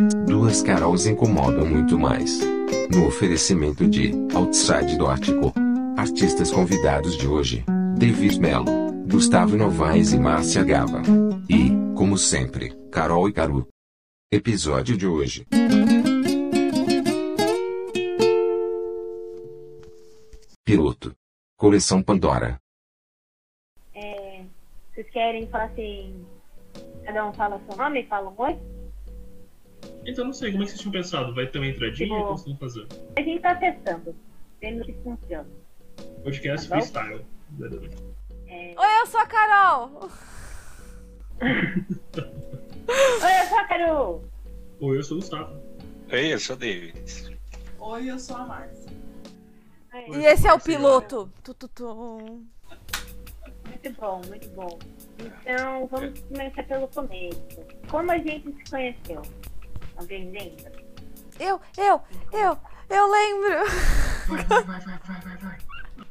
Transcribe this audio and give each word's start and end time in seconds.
Duas 0.00 0.62
Carols 0.62 1.06
incomodam 1.06 1.66
muito 1.66 1.98
mais. 1.98 2.38
No 2.94 3.08
oferecimento 3.08 3.84
de 3.84 4.12
Outside.co. 4.32 5.52
Artistas 5.96 6.52
convidados 6.52 7.16
de 7.16 7.26
hoje: 7.26 7.64
David 7.98 8.38
Mello, 8.38 8.64
Gustavo 9.10 9.56
Novaes 9.56 10.12
e 10.12 10.18
Márcia 10.20 10.62
Gava. 10.62 11.02
E, 11.50 11.70
como 11.96 12.16
sempre, 12.16 12.72
Carol 12.92 13.28
e 13.28 13.32
Caru. 13.32 13.66
Episódio 14.30 14.96
de 14.96 15.04
hoje. 15.04 15.44
Piloto. 20.64 21.12
Coleção 21.56 22.04
Pandora. 22.04 22.60
É, 23.92 24.44
vocês 24.94 25.10
querem 25.10 25.48
falar 25.48 25.64
assim? 25.64 26.24
Cada 27.04 27.28
um 27.28 27.32
fala 27.32 27.60
seu 27.68 27.76
nome 27.76 28.02
e 28.02 28.06
fala 28.06 28.30
um 28.30 28.34
oi? 28.40 28.77
Então 30.06 30.24
não 30.24 30.32
sei, 30.32 30.50
como 30.52 30.62
é 30.62 30.66
que 30.66 30.70
vocês 30.72 30.80
tinham 30.80 30.92
pensado? 30.92 31.34
Vai 31.34 31.46
ter 31.46 31.58
uma 31.58 31.66
entradinha? 31.68 32.08
Tipo- 32.08 32.14
O 32.14 32.34
que 32.34 32.40
vocês 32.40 32.46
vão 32.46 32.56
fazer? 32.56 32.86
A 33.16 33.20
gente 33.22 33.42
tá 33.42 33.54
testando, 33.56 34.16
vendo 34.60 34.84
se 34.84 34.92
funciona. 35.04 35.46
Podcast 36.24 36.68
Tá 36.68 36.76
freestyle. 36.76 37.24
É... 38.46 38.74
Oi, 38.78 39.00
eu 39.02 39.06
sou 39.06 39.20
a 39.20 39.26
Carol. 39.26 40.08
Oi, 41.40 43.40
eu 43.42 43.46
sou 43.48 43.58
a 43.58 43.64
Caru! 43.64 44.22
Oi, 44.80 44.98
eu 44.98 45.02
sou 45.02 45.16
o 45.18 45.20
Gustavo. 45.20 45.60
Oi, 46.10 46.32
eu 46.32 46.38
sou 46.38 46.56
o 46.56 46.58
David. 46.58 47.38
Oi, 47.78 48.10
eu 48.10 48.18
sou 48.18 48.36
a 48.36 48.46
Márcia. 48.46 48.88
E 50.12 50.24
esse 50.26 50.46
é 50.46 50.52
o 50.52 50.60
piloto. 50.60 51.30
Tu, 51.42 51.54
tu, 51.54 51.68
tu. 51.68 52.18
Muito 53.66 54.00
bom, 54.00 54.22
muito 54.26 54.48
bom. 54.50 54.78
Então, 55.18 55.86
vamos 55.88 56.20
começar 56.20 56.62
pelo 56.64 56.88
começo. 56.88 57.40
Como 57.90 58.10
a 58.10 58.18
gente 58.18 58.52
se 58.64 58.70
conheceu? 58.70 59.22
Alguém 59.98 60.30
lembra? 60.30 60.72
Eu, 61.38 61.60
eu, 61.76 62.00
eu, 62.32 62.58
eu 62.88 63.10
lembro. 63.10 63.64
Vai, 64.28 64.44
vai, 64.44 64.62
vai, 64.64 64.80
vai, 64.80 64.98
vai, 64.98 65.20
vai, 65.20 65.36
vai. 65.36 65.58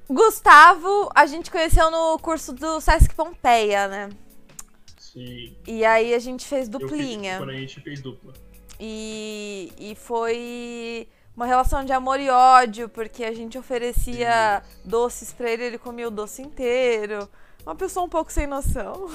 Gustavo, 0.09 1.09
a 1.13 1.25
gente 1.25 1.51
conheceu 1.51 1.89
no 1.91 2.17
curso 2.19 2.53
do 2.53 2.79
Sesc 2.79 3.13
Pompeia, 3.13 3.87
né? 3.87 4.09
Sim. 4.97 5.55
E 5.65 5.83
aí 5.83 6.13
a 6.13 6.19
gente 6.19 6.45
fez 6.45 6.69
Eu 6.69 6.79
fiz, 6.79 6.89
duplinha. 6.89 7.37
quando 7.37 7.49
a 7.49 7.57
gente 7.57 7.81
fez 7.81 8.01
dupla. 8.01 8.33
E, 8.79 9.73
e 9.77 9.95
foi 9.95 11.07
uma 11.35 11.45
relação 11.45 11.83
de 11.83 11.91
amor 11.91 12.19
e 12.19 12.29
ódio, 12.29 12.87
porque 12.89 13.23
a 13.23 13.33
gente 13.33 13.57
oferecia 13.57 14.61
doces 14.83 15.33
pra 15.33 15.49
ele, 15.51 15.63
ele 15.63 15.77
comia 15.77 16.07
o 16.07 16.11
doce 16.11 16.41
inteiro. 16.41 17.27
Uma 17.67 17.75
pessoa 17.75 18.05
um 18.05 18.09
pouco 18.09 18.31
sem 18.31 18.47
noção. 18.47 19.09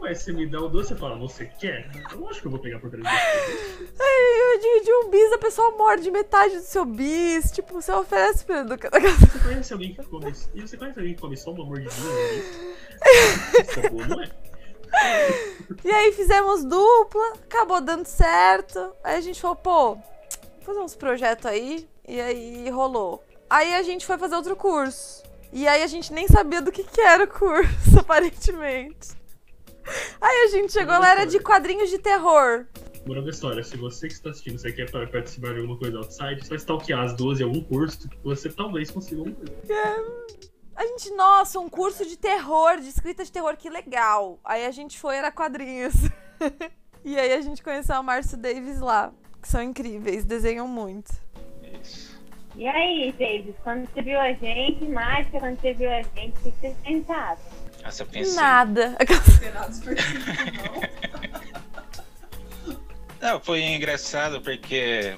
Ué, 0.00 0.14
você 0.14 0.32
me 0.32 0.46
dá 0.46 0.60
o 0.60 0.68
doce 0.68 0.94
e 0.94 0.96
fala, 0.96 1.16
você 1.16 1.44
quer? 1.44 1.90
Eu 2.12 2.28
acho 2.28 2.40
que 2.40 2.46
eu 2.46 2.52
vou 2.52 2.60
pegar 2.60 2.78
por 2.78 2.88
trás 2.88 3.04
Aí 3.04 4.54
eu 4.54 4.60
dividi 4.60 4.92
um 4.92 5.10
bis, 5.10 5.32
a 5.32 5.38
pessoa 5.38 5.72
morde 5.72 6.08
metade 6.08 6.54
do 6.54 6.62
seu 6.62 6.84
bis. 6.84 7.50
Tipo, 7.50 7.74
você 7.74 7.90
oferece 7.90 8.44
pra 8.44 8.62
do 8.62 8.74
Você 8.78 9.38
conhece 9.40 9.72
alguém 9.72 9.92
que 9.92 10.04
come. 10.04 10.32
E 10.54 10.60
você 10.60 10.76
conhece 10.76 11.00
alguém 11.00 11.14
que 11.16 11.20
come 11.20 11.36
só 11.36 11.50
uma 11.50 11.64
mordidinha 11.64 12.00
no 12.00 12.28
bife? 12.28 12.76
Isso 13.60 13.80
é 13.80 13.90
bom, 13.90 14.06
não 14.06 14.22
é? 14.22 14.30
E 15.84 15.90
aí 15.90 16.12
fizemos 16.12 16.62
dupla, 16.62 17.32
acabou 17.42 17.80
dando 17.80 18.06
certo. 18.06 18.92
Aí 19.02 19.16
a 19.16 19.20
gente 19.20 19.40
falou, 19.40 19.56
pô, 19.56 19.94
vamos 19.94 20.06
fazer 20.64 20.78
uns 20.78 20.94
projetos 20.94 21.46
aí. 21.46 21.88
E 22.06 22.20
aí 22.20 22.70
rolou. 22.70 23.20
Aí 23.50 23.74
a 23.74 23.82
gente 23.82 24.06
foi 24.06 24.16
fazer 24.16 24.36
outro 24.36 24.54
curso. 24.54 25.26
E 25.52 25.66
aí 25.66 25.82
a 25.82 25.86
gente 25.86 26.12
nem 26.12 26.28
sabia 26.28 26.60
do 26.60 26.70
que, 26.70 26.84
que 26.84 27.00
era 27.00 27.24
o 27.24 27.28
curso, 27.28 27.98
aparentemente. 27.98 29.16
Aí 30.20 30.44
a 30.44 30.48
gente 30.48 30.72
chegou 30.72 30.98
lá, 30.98 31.10
era 31.12 31.24
de 31.24 31.40
quadrinhos 31.40 31.88
de 31.88 31.98
terror. 31.98 32.66
Moral 33.06 33.24
da 33.24 33.30
história, 33.30 33.64
se 33.64 33.76
você 33.76 34.06
que 34.06 34.12
está 34.12 34.28
assistindo, 34.30 34.58
você 34.58 34.70
quer 34.70 34.90
pa- 34.90 35.06
participar 35.06 35.54
de 35.54 35.60
alguma 35.60 35.78
coisa 35.78 35.96
outside, 35.96 36.46
só 36.46 36.54
stalkear 36.54 37.04
as 37.04 37.14
12 37.14 37.42
em 37.42 37.46
algum 37.46 37.62
curso, 37.62 38.06
você 38.22 38.50
talvez 38.50 38.90
consiga 38.90 39.20
alguma 39.22 39.36
coisa. 39.36 39.54
A 40.76 40.86
gente, 40.86 41.10
nossa, 41.14 41.58
um 41.58 41.68
curso 41.70 42.04
de 42.04 42.18
terror, 42.18 42.76
de 42.78 42.88
escrita 42.88 43.24
de 43.24 43.32
terror, 43.32 43.56
que 43.56 43.70
legal. 43.70 44.38
Aí 44.44 44.66
a 44.66 44.70
gente 44.70 44.98
foi, 44.98 45.16
era 45.16 45.32
quadrinhos. 45.32 45.94
e 47.02 47.18
aí 47.18 47.32
a 47.32 47.40
gente 47.40 47.62
conheceu 47.62 47.96
a 47.96 48.02
Márcio 48.02 48.36
Davis 48.36 48.78
lá, 48.78 49.12
que 49.40 49.48
são 49.48 49.62
incríveis, 49.62 50.24
desenham 50.26 50.68
muito. 50.68 51.10
Isso. 51.82 52.07
E 52.58 52.66
aí, 52.66 53.12
Davis, 53.12 53.54
quando 53.62 53.86
você 53.86 54.02
viu 54.02 54.20
a 54.20 54.32
gente, 54.32 54.84
Márcia, 54.86 55.38
quando 55.38 55.60
você 55.60 55.72
viu 55.74 55.92
a 55.92 56.02
gente, 56.02 56.36
o 56.38 56.40
que 56.42 56.50
vocês 56.58 56.76
pensaram? 56.82 57.38
Nossa, 57.84 58.02
eu 58.02 58.06
pensei. 58.08 58.34
Nada. 58.34 58.96
Não, 63.22 63.38
foi 63.38 63.62
engraçado 63.62 64.40
porque 64.40 65.16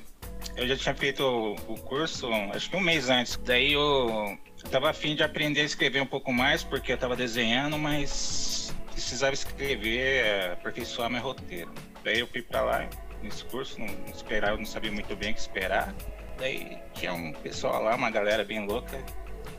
eu 0.55 0.69
já 0.69 0.77
tinha 0.77 0.95
feito 0.95 1.25
o, 1.67 1.77
curso, 1.77 2.31
acho 2.53 2.69
que 2.69 2.77
um 2.77 2.81
mês 2.81 3.09
antes. 3.09 3.41
Daí 3.43 3.73
eu, 3.73 4.39
eu 4.63 4.71
tava 4.71 4.91
afim 4.91 5.17
de 5.17 5.23
aprender 5.23 5.63
a 5.63 5.65
escrever 5.65 6.03
um 6.03 6.07
pouco 6.07 6.35
mais, 6.35 6.63
porque 6.63 6.93
eu 6.93 6.99
tava 6.99 7.17
desenhando, 7.17 7.79
mas 7.79 8.75
precisava 8.93 9.33
escrever, 9.33 10.27
eh, 10.27 10.53
aperfeiçoar 10.53 11.09
meu 11.09 11.23
roteiro. 11.23 11.73
Daí 12.05 12.19
eu 12.19 12.27
fui 12.27 12.43
pra 12.43 12.61
lá 12.61 12.87
nesse 13.23 13.47
curso, 13.47 13.81
não, 13.81 13.87
não 13.87 14.13
esperava, 14.15 14.59
não 14.59 14.67
sabia 14.67 14.93
muito 14.93 15.17
bem 15.17 15.31
o 15.31 15.35
que 15.35 15.41
esperar. 15.41 15.95
Daí 16.41 16.79
tinha 16.95 17.13
um 17.13 17.33
pessoal 17.35 17.83
lá, 17.83 17.95
uma 17.95 18.11
galera 18.11 18.43
bem 18.43 18.67
louca 18.67 18.99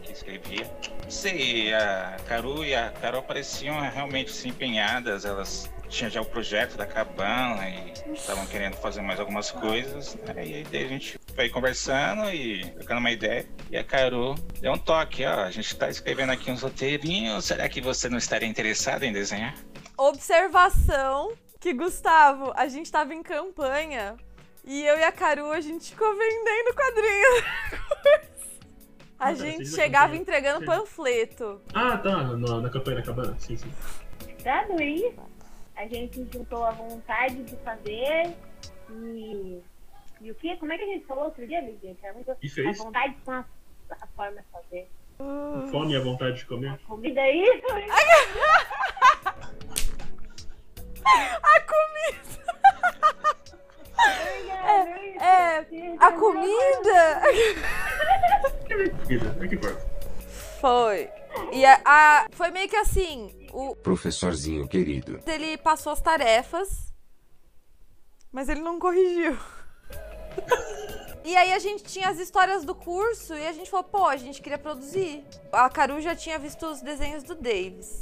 que 0.03 0.12
escrevia. 0.12 0.69
Não 1.03 1.12
sei, 1.12 1.72
a 1.74 2.18
Caru 2.28 2.66
e 2.66 2.74
a 2.74 2.90
Carol 2.90 3.22
pareciam 3.22 3.80
realmente 3.80 4.31
se 4.31 4.50
empenhadas, 4.50 5.24
elas 5.24 5.70
tinham 5.88 6.09
já 6.09 6.22
o 6.22 6.25
projeto 6.25 6.75
da 6.78 6.88
cabana 6.88 7.70
e 7.70 7.94
estavam 8.14 8.47
querendo 8.47 8.75
fazer 8.78 9.02
mais 9.02 9.20
algumas 9.20 9.52
coisas. 9.52 10.16
né? 10.16 10.34
E 10.38 10.53
aí 10.56 10.64
daí 10.72 10.86
a 10.86 10.88
gente 10.88 11.20
foi 11.36 11.50
conversando 11.50 12.31
e 12.31 12.66
trocando 12.72 13.00
uma 13.00 13.12
ideia. 13.12 13.47
E 13.70 13.78
a 13.78 13.84
Caru 13.84 14.34
deu 14.59 14.74
um 14.74 14.78
toque, 14.78 15.24
ó, 15.24 15.41
a 15.44 15.52
gente 15.52 15.75
tá 15.75 15.88
escrevendo 15.88 16.31
aqui 16.31 16.50
uns 16.50 16.64
roteirinhos, 16.64 17.46
será 17.46 17.70
que 17.70 17.80
você 17.80 18.09
não 18.09 18.18
estaria 18.18 18.47
interessado 18.47 19.03
em 19.03 19.14
desenhar? 19.14 19.53
Observação 19.97 21.34
que, 21.59 21.74
Gustavo, 21.74 22.52
a 22.56 22.68
gente 22.68 22.91
tava 22.91 23.14
em 23.14 23.22
campanha 23.22 24.16
e 24.64 24.86
eu 24.86 24.98
e 24.98 25.04
a 25.04 25.12
Caru, 25.12 25.52
a 25.52 25.60
gente 25.62 25.90
ficou 25.92 26.16
vendendo 26.16 26.74
quadrinhos. 26.76 28.32
A 29.20 29.36
gente 29.36 29.68
chegava 29.68 30.06
campanha. 30.08 30.22
entregando 30.22 30.60
Sim. 30.62 30.66
panfleto. 30.66 31.62
Ah, 31.76 31.96
tá, 31.96 32.24
na, 32.24 32.60
na 32.60 32.70
campanha 32.72 32.98
da 32.98 33.04
cabana, 33.04 33.36
sim, 33.38 33.56
sim. 33.56 33.72
Dado 34.44 34.82
isso, 34.82 35.22
a 35.76 35.86
gente 35.86 36.28
juntou 36.34 36.64
a 36.66 36.72
vontade 36.72 37.44
de 37.44 37.56
fazer 37.58 38.34
e. 38.90 39.62
E 40.22 40.32
o 40.32 40.34
que? 40.36 40.56
Como 40.58 40.74
é 40.74 40.78
que 40.80 40.84
a 40.86 40.88
gente 40.88 41.06
falou 41.06 41.26
outro 41.26 41.46
dia? 41.48 41.62
Que 41.62 41.96
era 42.02 42.16
muito- 42.16 42.36
E 42.42 42.68
A 42.68 42.72
vontade 42.74 43.16
com 43.24 43.32
a, 43.32 43.46
a 43.92 44.08
forma 44.16 44.42
de 44.42 44.48
fazer. 44.52 44.90
Fome 45.70 45.94
e 45.94 45.98
a 45.98 46.02
vontade 46.02 46.38
de 46.40 46.46
comer. 46.48 46.70
A 46.72 46.78
comida 46.88 47.22
é 47.22 47.36
isso? 47.36 47.68
A 51.06 51.62
comida! 51.62 52.42
É, 55.20 55.58
é, 55.60 55.96
a 56.00 56.12
comida! 56.12 57.22
É. 57.26 57.56
Foi. 60.60 61.10
E 61.52 61.66
a, 61.66 61.82
a- 61.86 62.28
foi 62.32 62.52
meio 62.52 62.68
que 62.70 62.76
assim, 62.76 63.34
o, 63.52 63.76
Professorzinho 63.76 64.68
querido. 64.68 65.20
ele 65.28 65.58
passou 65.58 65.92
as 65.92 66.02
tarefas, 66.02 66.94
mas 68.32 68.50
ele 68.50 68.62
não 68.62 68.80
corrigiu. 68.80 69.38
E 71.24 71.36
aí 71.36 71.54
a 71.54 71.60
gente 71.60 71.84
tinha 71.84 72.10
as 72.10 72.20
histórias 72.20 72.64
do 72.66 72.74
curso 72.74 73.34
e 73.36 73.46
a 73.46 73.52
gente 73.54 73.70
falou, 73.70 73.84
pô, 73.84 74.06
a 74.06 74.18
gente 74.18 74.42
queria 74.42 74.58
produzir. 74.58 75.24
A 75.52 75.70
Caru 75.70 76.02
já 76.02 76.16
tinha 76.16 76.40
visto 76.40 76.66
os 76.66 76.82
desenhos 76.82 77.24
do 77.24 77.36
Davis. 77.36 78.00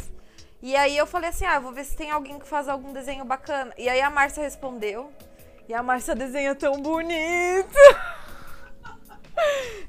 E 0.62 0.76
aí 0.76 0.98
eu 0.98 1.06
falei 1.06 1.30
assim, 1.30 1.46
ah, 1.46 1.56
eu 1.56 1.62
vou 1.62 1.72
ver 1.72 1.86
se 1.86 1.96
tem 1.96 2.12
alguém 2.12 2.38
que 2.40 2.48
faz 2.48 2.68
algum 2.70 2.94
desenho 2.94 3.26
bacana. 3.26 3.74
E 3.78 3.88
aí 3.90 4.02
a 4.02 4.10
Márcia 4.10 4.44
respondeu. 4.44 5.12
E 5.69 5.74
a 5.74 5.83
Márcia 5.83 6.16
desenha 6.16 6.56
tão 6.56 6.81
bonito. 6.81 7.77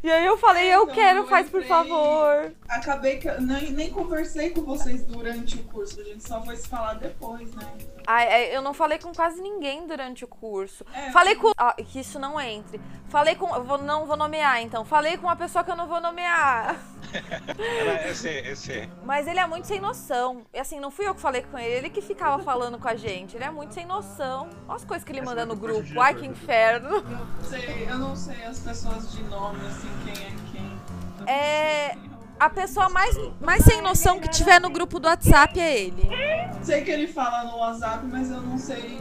E 0.03 0.11
aí 0.11 0.25
eu 0.27 0.38
falei, 0.38 0.73
eu 0.73 0.85
Então, 0.85 0.94
quero, 0.94 1.19
eu 1.21 1.27
faz 1.27 1.49
por 1.50 1.62
entrei- 1.62 1.69
favor. 1.69 2.53
Acabei 2.69 3.19
que 3.19 3.29
eu 3.29 3.41
nem, 3.41 3.71
nem 3.73 3.91
conversei 3.91 4.50
com 4.50 4.62
vocês 4.62 5.03
durante 5.05 5.56
o 5.56 5.65
curso, 5.65 6.00
a 6.00 6.05
gente 6.05 6.27
só 6.27 6.41
foi 6.43 6.56
se 6.56 6.69
falar 6.69 6.94
depois, 6.94 7.53
né? 7.55 7.67
Ai, 8.06 8.29
ai, 8.32 8.56
eu 8.56 8.62
não 8.62 8.73
falei 8.73 8.99
com 8.99 9.12
quase 9.12 9.41
ninguém 9.43 9.87
durante 9.87 10.25
o 10.25 10.29
curso. 10.29 10.85
É, 10.94 11.11
Falei 11.11 11.35
com. 11.35 11.50
Ah, 11.59 11.75
que 11.75 11.99
isso 12.00 12.19
não 12.19 12.41
entre. 12.41 12.81
Falei 13.09 13.35
com. 13.35 13.53
eu 13.55 13.65
Vou, 13.65 13.79
não 13.79 14.06
vou 14.06 14.17
nomear, 14.17 14.61
então. 14.62 14.85
Falei 14.85 15.17
com 15.17 15.27
uma 15.27 15.37
pessoa 15.37 15.65
que 15.65 15.71
eu 15.71 15.77
não 15.77 15.87
vou 15.88 16.00
nomear. 16.00 16.77
Esse, 18.09 18.29
esse. 18.29 18.89
Mas 19.05 19.27
ele 19.27 19.39
é 19.39 19.47
muito 19.47 19.67
sem 19.67 19.81
noção. 19.81 20.43
E 20.53 20.59
assim, 20.59 20.81
não 20.81 20.91
fui 20.91 21.07
eu 21.07 21.15
que 21.15 21.21
falei 21.21 21.43
com 21.43 21.59
ele, 21.59 21.75
ele 21.75 21.91
que 21.91 22.01
ficava 22.01 22.43
falando 22.43 22.79
com 22.79 22.89
a 22.89 22.95
gente. 22.97 23.37
Ele 23.37 23.45
é 23.45 23.51
muito 23.51 23.75
sem 23.75 23.87
noção. 23.87 24.49
Olha 24.69 24.77
as 24.77 24.85
coisas 24.85 25.05
que 25.05 25.12
ele 25.12 25.21
Essa 25.21 25.29
manda 25.29 25.47
no 25.47 25.57
grupo. 25.57 26.01
Ai, 26.01 26.15
que 26.15 26.27
inferno. 26.27 26.89
Eu, 26.97 27.03
não 27.03 27.43
sei, 27.43 27.87
eu 27.89 27.99
não 27.99 28.17
sei 28.17 28.45
as 28.45 28.59
pessoas 28.61 29.12
de 29.12 29.23
nome, 29.25 29.59
assim, 29.67 29.89
quem 30.05 30.25
é 30.25 30.31
quem. 30.53 30.81
É, 31.27 31.97
A 32.39 32.49
pessoa 32.49 32.89
mais, 32.89 33.15
mais 33.41 33.63
sem 33.65 33.83
noção 33.83 34.19
que 34.19 34.29
tiver 34.29 34.59
no 34.61 34.71
grupo 34.71 34.99
do 34.99 35.06
WhatsApp 35.06 35.61
é 35.61 35.79
ele. 35.79 36.09
Sei 36.63 36.83
que 36.83 36.91
ele 36.91 37.06
fala 37.06 37.45
no 37.45 37.59
WhatsApp, 37.59 38.06
mas 38.06 38.31
eu 38.31 38.41
não 38.41 38.56
sei 38.56 38.99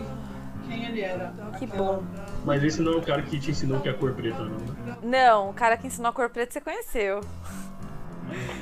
quem 0.67 0.85
ele 0.85 1.01
era. 1.01 1.33
Que 1.57 1.65
bom. 1.65 2.03
Mas 2.45 2.63
esse 2.63 2.81
não 2.81 2.93
é 2.93 2.95
o 2.97 3.01
cara 3.01 3.21
que 3.21 3.39
te 3.39 3.51
ensinou 3.51 3.79
que 3.79 3.87
é 3.87 3.91
a 3.91 3.93
cor 3.93 4.13
preta, 4.13 4.39
não, 4.43 4.57
né? 4.57 4.97
Não, 5.03 5.49
o 5.49 5.53
cara 5.53 5.77
que 5.77 5.87
ensinou 5.87 6.09
a 6.09 6.13
cor 6.13 6.29
preta 6.29 6.51
você 6.53 6.61
conheceu. 6.61 7.21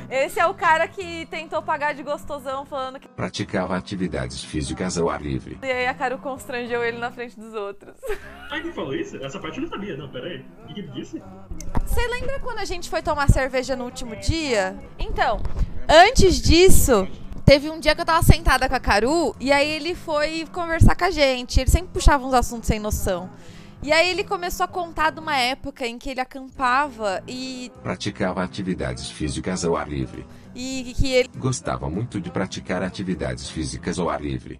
Esse 0.10 0.40
é 0.40 0.48
o 0.48 0.54
cara 0.54 0.88
que 0.88 1.26
tentou 1.28 1.62
pagar 1.62 1.94
de 1.94 2.04
gostosão 2.04 2.66
falando 2.66 3.00
que. 3.00 3.08
Praticava 3.08 3.76
atividades 3.76 4.44
físicas 4.44 4.98
ao 4.98 5.10
ar 5.10 5.22
livre. 5.22 5.58
E 5.62 5.72
aí 5.72 5.88
a 5.88 5.94
Caru 5.94 6.18
constrangeu 6.18 6.84
ele 6.84 6.98
na 6.98 7.12
frente 7.12 7.40
dos 7.40 7.54
outros. 7.54 7.96
Ah, 8.50 8.62
quem 8.62 8.72
falou 8.72 8.96
isso? 8.96 9.18
Essa 9.18 9.40
parte 9.40 9.58
eu 9.58 9.64
não 9.64 9.70
sabia, 9.70 9.98
não, 9.98 10.08
pera 10.08 10.26
aí. 10.26 10.46
O 10.64 10.74
que 10.74 10.80
ele 10.80 10.88
disse? 10.92 11.22
Você 11.86 12.08
lembra 12.08 12.40
quando 12.40 12.60
a 12.60 12.66
gente 12.66 12.90
foi 12.90 13.02
tomar 13.02 13.30
cerveja 13.30 13.76
no 13.76 13.84
último 13.84 14.16
dia? 14.16 14.74
Então, 14.98 15.42
antes 15.86 16.42
disso, 16.42 17.06
teve 17.44 17.70
um 17.70 17.78
dia 17.78 17.94
que 17.94 18.00
eu 18.00 18.06
tava 18.06 18.24
sentada 18.24 18.70
com 18.70 18.76
a 18.76 18.80
Caru 18.80 19.36
e 19.38 19.52
aí 19.52 19.70
ele 19.70 19.96
foi 19.96 20.48
conversar 20.54 20.96
com 20.96 21.04
a 21.04 21.12
gente. 21.12 21.60
Ele 21.60 21.70
sempre 21.70 21.90
puxava 21.92 22.26
uns 22.26 22.34
assuntos 22.34 22.68
sem 22.68 22.80
noção. 22.80 23.30
E 23.84 23.92
aí 23.92 24.10
ele 24.10 24.24
começou 24.24 24.64
a 24.64 24.68
contar 24.68 25.12
de 25.12 25.20
uma 25.20 25.38
época 25.38 25.86
em 25.86 25.98
que 25.98 26.10
ele 26.10 26.20
acampava 26.20 27.22
e, 27.28 27.72
Praticava 27.84 28.44
atividades 28.44 29.10
físicas 29.10 29.64
ao 29.64 29.76
ar 29.76 29.88
livre. 29.88 30.26
e 30.56 30.94
que 30.98 31.12
ele. 31.14 31.30
Gostava 31.38 31.88
muito 31.90 32.20
de 32.20 32.32
praticar 32.32 32.82
atividades 32.82 33.50
físicas 33.50 34.00
ao 34.00 34.10
ar 34.10 34.20
livre. 34.20 34.60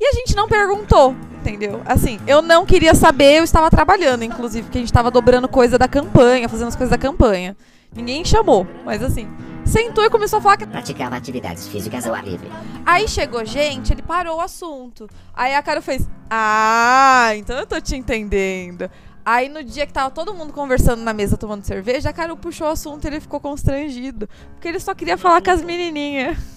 E 0.00 0.06
a 0.06 0.12
gente 0.12 0.36
não 0.36 0.48
perguntou, 0.48 1.16
entendeu? 1.40 1.82
Assim, 1.84 2.20
eu 2.26 2.40
não 2.40 2.64
queria 2.64 2.94
saber, 2.94 3.38
eu 3.38 3.44
estava 3.44 3.68
trabalhando, 3.68 4.22
inclusive, 4.22 4.62
porque 4.64 4.78
a 4.78 4.80
gente 4.80 4.92
tava 4.92 5.10
dobrando 5.10 5.48
coisa 5.48 5.76
da 5.76 5.88
campanha, 5.88 6.48
fazendo 6.48 6.68
as 6.68 6.76
coisas 6.76 6.90
da 6.90 6.98
campanha. 6.98 7.56
Ninguém 7.94 8.24
chamou, 8.24 8.66
mas 8.84 9.02
assim, 9.02 9.28
sentou 9.64 10.04
e 10.04 10.10
começou 10.10 10.38
a 10.38 10.42
falar 10.42 10.56
que 10.56 10.66
Praticava 10.66 11.16
atividades 11.16 11.68
físicas 11.68 12.06
ao 12.06 12.14
ar 12.14 12.24
livre. 12.24 12.50
Aí 12.86 13.06
chegou 13.08 13.44
gente, 13.44 13.92
ele 13.92 14.02
parou 14.02 14.38
o 14.38 14.40
assunto. 14.40 15.08
Aí 15.34 15.54
a 15.54 15.62
Caro 15.62 15.82
fez: 15.82 16.08
Ah, 16.30 17.30
então 17.36 17.58
eu 17.58 17.66
tô 17.66 17.80
te 17.80 17.94
entendendo. 17.96 18.90
Aí 19.24 19.48
no 19.48 19.62
dia 19.62 19.86
que 19.86 19.92
tava 19.92 20.10
todo 20.10 20.34
mundo 20.34 20.52
conversando 20.52 21.02
na 21.02 21.12
mesa 21.12 21.36
tomando 21.36 21.64
cerveja, 21.64 22.10
a 22.10 22.12
Caro 22.12 22.36
puxou 22.36 22.66
o 22.66 22.70
assunto 22.70 23.04
e 23.04 23.08
ele 23.08 23.20
ficou 23.20 23.38
constrangido. 23.40 24.28
Porque 24.54 24.66
ele 24.68 24.80
só 24.80 24.94
queria 24.94 25.16
falar 25.16 25.42
com 25.42 25.50
as 25.50 25.62
menininhas. 25.62 26.36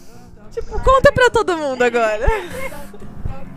Tipo, 0.51 0.79
conta 0.79 1.11
pra 1.11 1.29
todo 1.29 1.57
mundo 1.57 1.81
agora. 1.81 2.25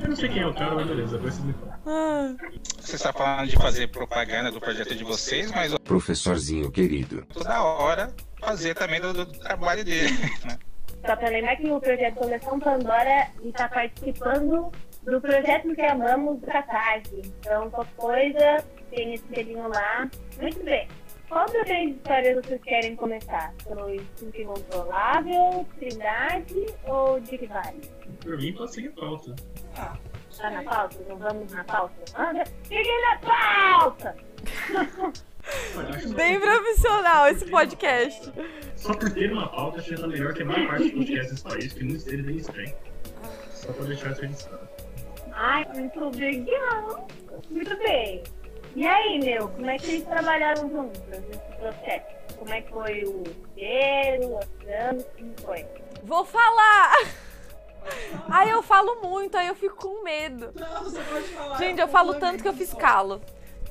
Eu 0.02 0.08
não 0.08 0.16
sei 0.16 0.28
quem 0.28 0.42
é 0.42 0.46
o 0.48 0.52
cara, 0.54 0.74
mas 0.74 0.86
beleza, 0.88 1.16
depois 1.16 1.34
você 1.34 1.42
me 1.42 1.52
fala. 1.52 1.78
Ah, 1.86 2.34
Você 2.80 2.96
está 2.96 3.12
falando 3.12 3.48
de 3.48 3.56
fazer 3.56 3.86
propaganda 3.88 4.50
do 4.50 4.58
projeto 4.60 4.96
de 4.96 5.04
vocês, 5.04 5.48
mas 5.52 5.72
Professorzinho 5.78 6.72
querido. 6.72 7.24
toda 7.32 7.62
hora 7.62 8.12
fazer 8.40 8.74
também 8.74 9.00
do, 9.00 9.12
do 9.12 9.26
trabalho 9.26 9.84
dele. 9.84 10.08
né? 10.44 10.58
Só 11.06 11.16
pra 11.16 11.28
lembrar 11.28 11.56
que 11.56 11.70
o 11.70 11.80
projeto 11.80 12.14
Coleção 12.16 12.58
Pandora 12.58 13.28
está 13.42 13.68
participando 13.68 14.72
do 15.02 15.20
projeto 15.20 15.74
que 15.74 15.82
amamos 15.82 16.40
da 16.40 16.62
tarde. 16.62 17.22
Então, 17.24 17.70
qualquer 17.70 17.94
coisa, 17.96 18.64
tem 18.90 19.14
esse 19.14 19.24
selinho 19.28 19.68
lá. 19.68 20.10
Muito 20.40 20.62
bem. 20.64 20.88
Qual 21.28 21.46
das 21.46 21.64
três 21.64 21.94
histórias 21.94 22.46
vocês 22.46 22.62
querem 22.62 22.96
começar? 22.96 23.52
Pelo 23.64 23.94
instinto 23.94 24.40
incontrolável, 24.40 25.66
Trindade 25.78 26.66
ou 26.84 27.20
Dick 27.20 27.46
Vale? 27.46 27.80
Por 28.20 28.38
mim, 28.38 28.52
pode 28.54 28.74
seguir 28.74 28.88
a 28.88 29.00
pauta. 29.00 29.36
Tá 29.74 30.50
na 30.50 30.62
pauta? 30.62 30.96
Não 31.06 31.16
vamos 31.16 31.52
na 31.52 31.64
pauta? 31.64 31.94
Anda, 32.16 32.44
fiquem 32.64 33.00
na 33.02 33.18
pauta! 33.18 34.16
Bem 36.14 36.40
profissional 36.40 37.28
esse 37.28 37.46
podcast. 37.46 38.32
Só 38.76 38.94
por 38.94 39.10
ter 39.10 39.32
uma 39.32 39.48
pauta, 39.48 39.80
acho 39.80 39.94
que 39.94 40.00
tá 40.00 40.06
melhor 40.06 40.34
que 40.34 40.42
a 40.42 40.46
maior 40.46 40.68
parte 40.68 40.84
dos 40.84 40.92
podcasts 40.92 41.30
desse 41.30 41.42
país, 41.42 41.72
que 41.72 41.84
muitos 41.84 42.04
deles 42.04 42.26
nem 42.26 42.38
tem. 42.38 42.74
Só 43.52 43.72
pra 43.72 43.84
deixar 43.86 44.12
isso 44.12 44.20
registrado. 44.22 44.68
Ai, 45.32 45.66
muito 45.74 46.10
legal! 46.18 47.08
Muito 47.50 47.76
bem. 47.78 48.22
E 48.76 48.86
aí, 48.86 49.18
meu, 49.20 49.48
como 49.48 49.70
é 49.70 49.76
que 49.76 49.86
vocês 49.86 50.04
trabalharam 50.04 50.68
juntos 50.68 51.00
nesse 51.08 51.56
processo? 51.58 52.36
Como 52.38 52.52
é 52.52 52.60
que 52.60 52.70
foi 52.70 53.02
o 53.04 53.18
roteiro, 53.18 54.38
as 54.38 54.48
tramas, 54.64 55.06
como 55.16 55.34
foi? 55.44 55.66
Vou 56.02 56.24
falar! 56.24 56.92
Aí 58.30 58.50
eu 58.50 58.62
falo 58.62 59.00
muito, 59.02 59.36
aí 59.36 59.48
eu 59.48 59.54
fico 59.54 59.76
com 59.76 60.02
medo. 60.04 60.52
Não, 60.54 60.84
você 60.84 61.00
pode 61.00 61.24
falar. 61.28 61.58
Gente, 61.58 61.80
eu 61.80 61.88
falo 61.88 62.14
tanto 62.14 62.42
que 62.42 62.48
eu 62.48 62.52
fiz 62.52 62.74
calo. 62.74 63.22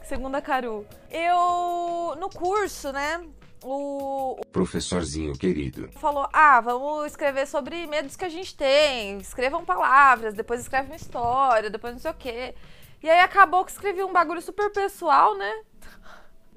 Segundo 0.08 0.36
a 0.36 0.42
Caru. 0.42 0.88
Eu, 1.12 2.16
no 2.18 2.30
curso, 2.30 2.94
né? 2.94 3.28
O, 3.62 4.40
Professorzinho 4.54 5.34
querido. 5.34 5.90
falou: 6.00 6.30
ah, 6.32 6.62
vamos 6.62 7.08
escrever 7.08 7.46
sobre 7.46 7.86
medos 7.88 8.16
que 8.16 8.24
a 8.24 8.30
gente 8.30 8.56
tem. 8.56 9.18
Escrevam 9.18 9.66
palavras, 9.66 10.34
depois 10.34 10.62
escreve 10.62 10.88
uma 10.92 10.96
história, 10.96 11.70
depois 11.70 11.94
não 11.94 12.00
sei 12.00 12.12
o 12.12 12.14
quê. 12.14 12.56
E 13.04 13.10
aí 13.10 13.20
acabou 13.20 13.66
que 13.66 13.72
escrevi 13.72 14.02
um 14.02 14.14
bagulho 14.14 14.42
super 14.42 14.72
pessoal, 14.72 15.36
né? 15.38 15.52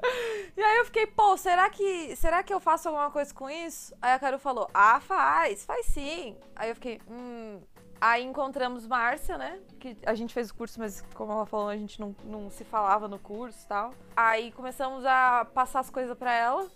E 0.56 0.62
aí 0.62 0.78
eu 0.78 0.86
fiquei, 0.86 1.06
pô, 1.06 1.36
será 1.36 1.68
que, 1.68 2.16
será 2.16 2.42
que 2.42 2.54
eu 2.54 2.58
faço 2.58 2.88
alguma 2.88 3.10
coisa 3.10 3.34
com 3.34 3.50
isso? 3.50 3.94
Aí 4.00 4.14
a 4.14 4.18
Caru 4.18 4.38
falou, 4.38 4.66
ah, 4.72 4.98
faz, 4.98 5.66
faz 5.66 5.84
sim. 5.86 6.36
Aí 6.56 6.70
eu 6.70 6.74
fiquei, 6.74 7.00
hum. 7.06 7.60
Aí 8.00 8.24
encontramos 8.24 8.86
Márcia, 8.86 9.36
né? 9.36 9.58
Que 9.78 9.96
a 10.06 10.14
gente 10.14 10.32
fez 10.32 10.50
o 10.50 10.54
curso, 10.54 10.80
mas 10.80 11.02
como 11.14 11.32
ela 11.32 11.44
falou, 11.44 11.68
a 11.68 11.76
gente 11.76 12.00
não, 12.00 12.16
não 12.24 12.50
se 12.50 12.64
falava 12.64 13.06
no 13.06 13.18
curso 13.18 13.58
e 13.62 13.66
tal. 13.68 13.92
Aí 14.16 14.52
começamos 14.52 15.04
a 15.04 15.44
passar 15.44 15.80
as 15.80 15.90
coisas 15.90 16.16
pra 16.16 16.32
ela. 16.32 16.66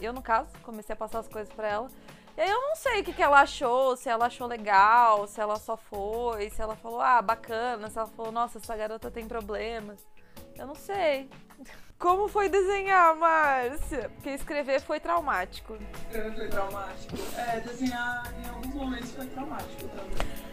Eu, 0.00 0.12
no 0.12 0.22
caso, 0.22 0.48
comecei 0.62 0.92
a 0.92 0.96
passar 0.96 1.18
as 1.18 1.28
coisas 1.28 1.52
pra 1.52 1.66
ela. 1.66 1.88
E 2.36 2.40
aí 2.40 2.48
eu 2.48 2.60
não 2.60 2.76
sei 2.76 3.00
o 3.00 3.04
que, 3.04 3.12
que 3.12 3.22
ela 3.22 3.40
achou, 3.40 3.96
se 3.96 4.08
ela 4.08 4.26
achou 4.26 4.46
legal, 4.46 5.26
se 5.26 5.40
ela 5.40 5.56
só 5.56 5.76
foi, 5.76 6.48
se 6.50 6.62
ela 6.62 6.76
falou, 6.76 7.00
ah, 7.00 7.20
bacana, 7.20 7.90
se 7.90 7.98
ela 7.98 8.06
falou, 8.06 8.30
nossa, 8.30 8.58
essa 8.58 8.76
garota 8.76 9.10
tem 9.10 9.26
problemas. 9.26 10.06
Eu 10.54 10.68
não 10.68 10.76
sei. 10.76 11.28
Como 11.98 12.28
foi 12.28 12.48
desenhar, 12.48 13.16
Márcia? 13.16 14.08
Porque 14.10 14.30
escrever 14.30 14.80
foi 14.80 15.00
traumático. 15.00 15.76
Escrever 16.06 16.36
foi 16.36 16.48
traumático. 16.48 17.16
É, 17.36 17.58
desenhar 17.58 18.32
em 18.40 18.48
alguns 18.48 18.72
momentos 18.72 19.10
foi 19.10 19.26
traumático 19.26 19.88
também. 19.88 20.47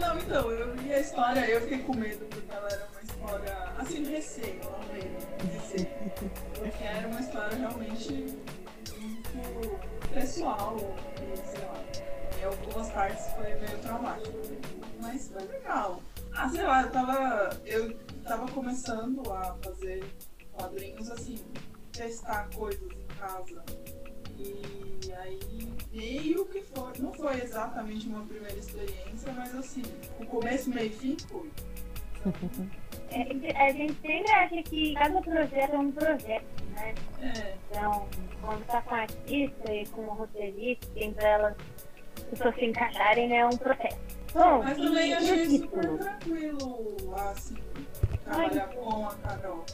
Não, 0.00 0.18
então, 0.18 0.50
eu 0.50 0.74
li 0.74 0.92
a 0.92 1.00
história, 1.00 1.40
eu 1.48 1.60
fiquei 1.62 1.78
com 1.78 1.96
medo 1.96 2.24
porque 2.26 2.52
ela 2.52 2.68
era 2.68 2.86
uma 2.92 3.02
história, 3.02 3.54
assim, 3.78 4.02
de 4.02 4.10
receio, 4.10 4.60
não 4.64 4.92
medo, 4.92 5.26
receio. 5.52 5.88
Porque 6.58 6.84
era 6.84 7.08
uma 7.08 7.20
história 7.20 7.56
realmente 7.56 8.12
muito 9.34 10.08
pessoal, 10.12 10.76
e 11.16 11.36
sei 11.36 11.64
lá. 11.66 11.82
Em 12.38 12.44
algumas 12.44 12.90
partes 12.90 13.26
foi 13.34 13.54
meio 13.54 13.78
traumático. 13.78 14.38
Mas 15.00 15.28
foi 15.28 15.42
legal. 15.46 16.02
Ah, 16.34 16.48
sei 16.48 16.62
lá, 16.62 16.82
eu 16.82 16.90
tava. 16.90 17.60
Eu 17.64 17.98
tava 18.24 18.46
começando 18.52 19.22
a 19.32 19.56
fazer 19.62 20.04
quadrinhos 20.52 21.10
assim, 21.10 21.38
testar 21.92 22.48
coisas 22.54 22.90
em 22.90 23.06
casa. 23.18 23.64
E 24.38 25.12
aí 25.12 25.74
foi, 25.90 26.25
não 26.98 27.12
foi 27.12 27.40
exatamente 27.42 28.08
uma 28.08 28.24
primeira 28.24 28.58
experiência, 28.58 29.32
mas 29.34 29.54
assim, 29.54 29.82
o 30.20 30.26
começo, 30.26 30.70
meio 30.70 30.86
e 30.86 30.90
fim 30.90 31.16
foi. 31.28 31.50
É, 33.08 33.68
a 33.68 33.72
gente 33.72 33.94
sempre 34.00 34.32
acha 34.32 34.62
que 34.64 34.94
cada 34.94 35.22
projeto 35.22 35.74
é 35.74 35.78
um 35.78 35.92
projeto, 35.92 36.44
né? 36.74 36.94
É, 37.22 37.54
Então, 37.70 38.08
quando 38.42 38.66
tá 38.66 38.82
com 38.82 38.94
artista 38.96 39.72
e 39.72 39.86
com 39.86 40.00
o 40.02 40.14
roteirista, 40.14 40.86
tem 40.92 41.12
pra 41.12 41.28
elas 41.28 41.54
as 42.16 42.22
pessoas 42.24 42.54
se 42.56 42.64
encaixarem, 42.64 43.28
né? 43.28 43.36
É 43.36 43.46
um 43.46 43.56
processo. 43.56 43.96
Bom, 44.34 44.62
mas 44.64 44.76
também 44.76 45.10
e 45.10 45.14
achei 45.14 45.46
super 45.58 45.98
tranquilo, 45.98 47.14
assim, 47.16 47.56
trabalhar 48.24 48.68
com 48.74 49.06
a 49.06 49.14
Carol. 49.14 49.64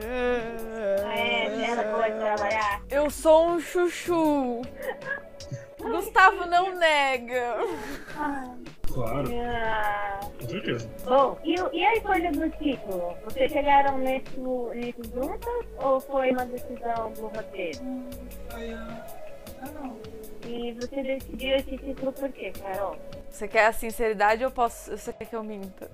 É, 0.00 1.64
ela 1.68 1.82
pode 1.98 2.16
trabalhar. 2.18 2.82
Eu 2.88 3.10
sou 3.10 3.48
um 3.50 3.60
chuchu. 3.60 4.62
Gustavo 5.92 6.46
não 6.46 6.74
nega. 6.76 7.56
Claro, 8.92 9.28
Ah, 9.40 10.20
com 10.40 10.48
certeza. 10.48 10.90
Bom, 11.04 11.38
e, 11.44 11.54
e 11.54 11.84
a 11.84 11.94
escolha 11.94 12.30
do 12.32 12.50
título? 12.50 13.16
Vocês 13.24 13.50
chegaram 13.50 13.98
nisso, 13.98 14.70
nisso 14.74 15.02
juntas 15.14 15.66
ou 15.82 16.00
foi 16.00 16.30
uma 16.30 16.44
decisão 16.44 17.12
do 17.12 17.28
roteiro? 17.28 17.78
Foi 18.50 18.72
a. 18.72 19.06
Ah, 19.62 19.70
não. 19.80 19.96
E 20.46 20.72
você 20.72 21.02
decidiu 21.02 21.56
esse 21.56 21.78
título 21.78 22.12
por 22.12 22.30
quê, 22.32 22.52
Carol? 22.60 22.96
Você 23.30 23.48
quer 23.48 23.66
a 23.66 23.72
sinceridade 23.72 24.44
ou 24.44 24.50
posso. 24.50 24.90
Você 24.96 25.12
quer 25.12 25.24
que 25.26 25.36
eu 25.36 25.42
minta? 25.42 25.90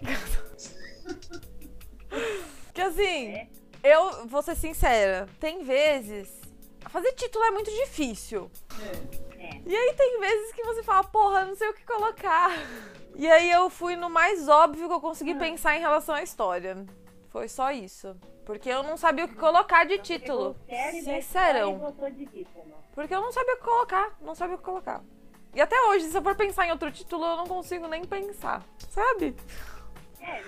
que 2.74 2.80
assim, 2.80 3.46
eu 3.84 4.26
vou 4.26 4.42
ser 4.42 4.56
sincera. 4.56 5.28
Tem 5.38 5.62
vezes. 5.62 6.28
Fazer 6.88 7.12
título 7.12 7.44
é 7.44 7.50
muito 7.50 7.70
difícil. 7.70 8.50
É. 8.82 9.27
E 9.66 9.76
aí 9.76 9.94
tem 9.94 10.20
vezes 10.20 10.52
que 10.52 10.62
você 10.62 10.82
fala, 10.82 11.04
porra, 11.04 11.44
não 11.44 11.54
sei 11.54 11.68
o 11.68 11.74
que 11.74 11.84
colocar. 11.84 12.50
E 13.14 13.28
aí 13.28 13.50
eu 13.50 13.68
fui 13.68 13.96
no 13.96 14.08
mais 14.08 14.48
óbvio 14.48 14.88
que 14.88 14.94
eu 14.94 15.00
consegui 15.00 15.34
pensar 15.34 15.76
em 15.76 15.80
relação 15.80 16.14
à 16.14 16.22
história. 16.22 16.86
Foi 17.30 17.48
só 17.48 17.70
isso. 17.70 18.16
Porque 18.46 18.68
eu 18.68 18.82
não 18.82 18.96
sabia 18.96 19.26
o 19.26 19.28
que 19.28 19.34
colocar 19.34 19.84
de 19.84 19.98
título. 19.98 20.56
Sincerão. 21.02 21.94
Porque 22.94 23.14
eu 23.14 23.20
não 23.20 23.30
sabia 23.30 23.54
o 23.54 23.58
que 23.58 23.64
colocar. 23.64 24.16
Não 24.20 24.34
sabia 24.34 24.54
o 24.54 24.58
que 24.58 24.64
colocar. 24.64 25.02
E 25.54 25.60
até 25.60 25.76
hoje, 25.88 26.06
se 26.06 26.16
eu 26.16 26.22
for 26.22 26.34
pensar 26.34 26.66
em 26.66 26.70
outro 26.70 26.90
título, 26.90 27.24
eu 27.24 27.36
não 27.36 27.46
consigo 27.46 27.86
nem 27.86 28.04
pensar. 28.04 28.62
Sabe? 28.88 29.34
É, 30.20 30.42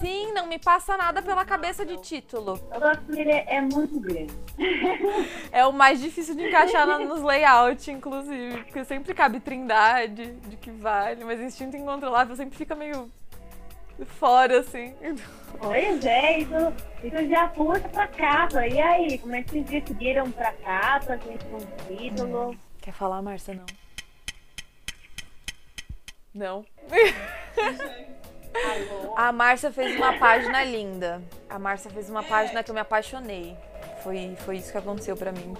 Sim, 0.00 0.32
não 0.32 0.46
me 0.46 0.58
passa 0.58 0.96
nada 0.96 1.22
pela 1.22 1.44
cabeça 1.44 1.84
de 1.84 1.96
título. 1.98 2.60
Eu 2.72 2.80
gosto 2.80 3.02
porque 3.02 3.20
ele 3.20 3.32
é 3.32 3.60
muito 3.60 4.00
grande. 4.00 4.32
É 5.52 5.66
o 5.66 5.72
mais 5.72 6.00
difícil 6.00 6.34
de 6.34 6.48
encaixar 6.48 6.86
nos 6.86 7.20
layouts, 7.22 7.86
inclusive. 7.88 8.62
Porque 8.64 8.84
sempre 8.84 9.12
cabe 9.12 9.38
Trindade, 9.38 10.32
de 10.32 10.56
que 10.56 10.70
vale, 10.70 11.24
mas 11.24 11.40
Instinto 11.40 11.76
Incontrolável 11.76 12.34
sempre 12.34 12.56
fica 12.56 12.74
meio 12.74 13.10
fora, 14.06 14.60
assim. 14.60 14.94
Pois 15.58 16.04
é, 16.04 16.38
isso, 16.38 16.54
isso 17.04 17.28
já 17.28 17.48
puxa 17.48 17.88
pra 17.88 18.06
capa. 18.08 18.66
E 18.66 18.80
aí, 18.80 19.18
como 19.18 19.34
é 19.34 19.42
que 19.42 19.50
vocês 19.50 19.66
decidiram 19.66 20.30
pra 20.30 20.52
capa, 20.52 21.18
gente 21.18 21.44
com 21.46 21.58
título? 21.86 22.56
Quer 22.80 22.92
falar, 22.92 23.20
Márcia? 23.20 23.54
Não. 23.54 23.66
Não. 26.34 26.64
Não? 26.64 26.66
A 29.16 29.32
Márcia 29.32 29.72
fez 29.72 29.96
uma 29.96 30.18
página 30.18 30.64
linda. 30.64 31.22
A 31.48 31.58
Márcia 31.58 31.90
fez 31.90 32.08
uma 32.08 32.22
página 32.22 32.62
que 32.62 32.70
eu 32.70 32.74
me 32.74 32.80
apaixonei. 32.80 33.56
Foi, 34.02 34.36
foi 34.40 34.56
isso 34.56 34.72
que 34.72 34.78
aconteceu 34.78 35.16
pra 35.16 35.32
mim. 35.32 35.54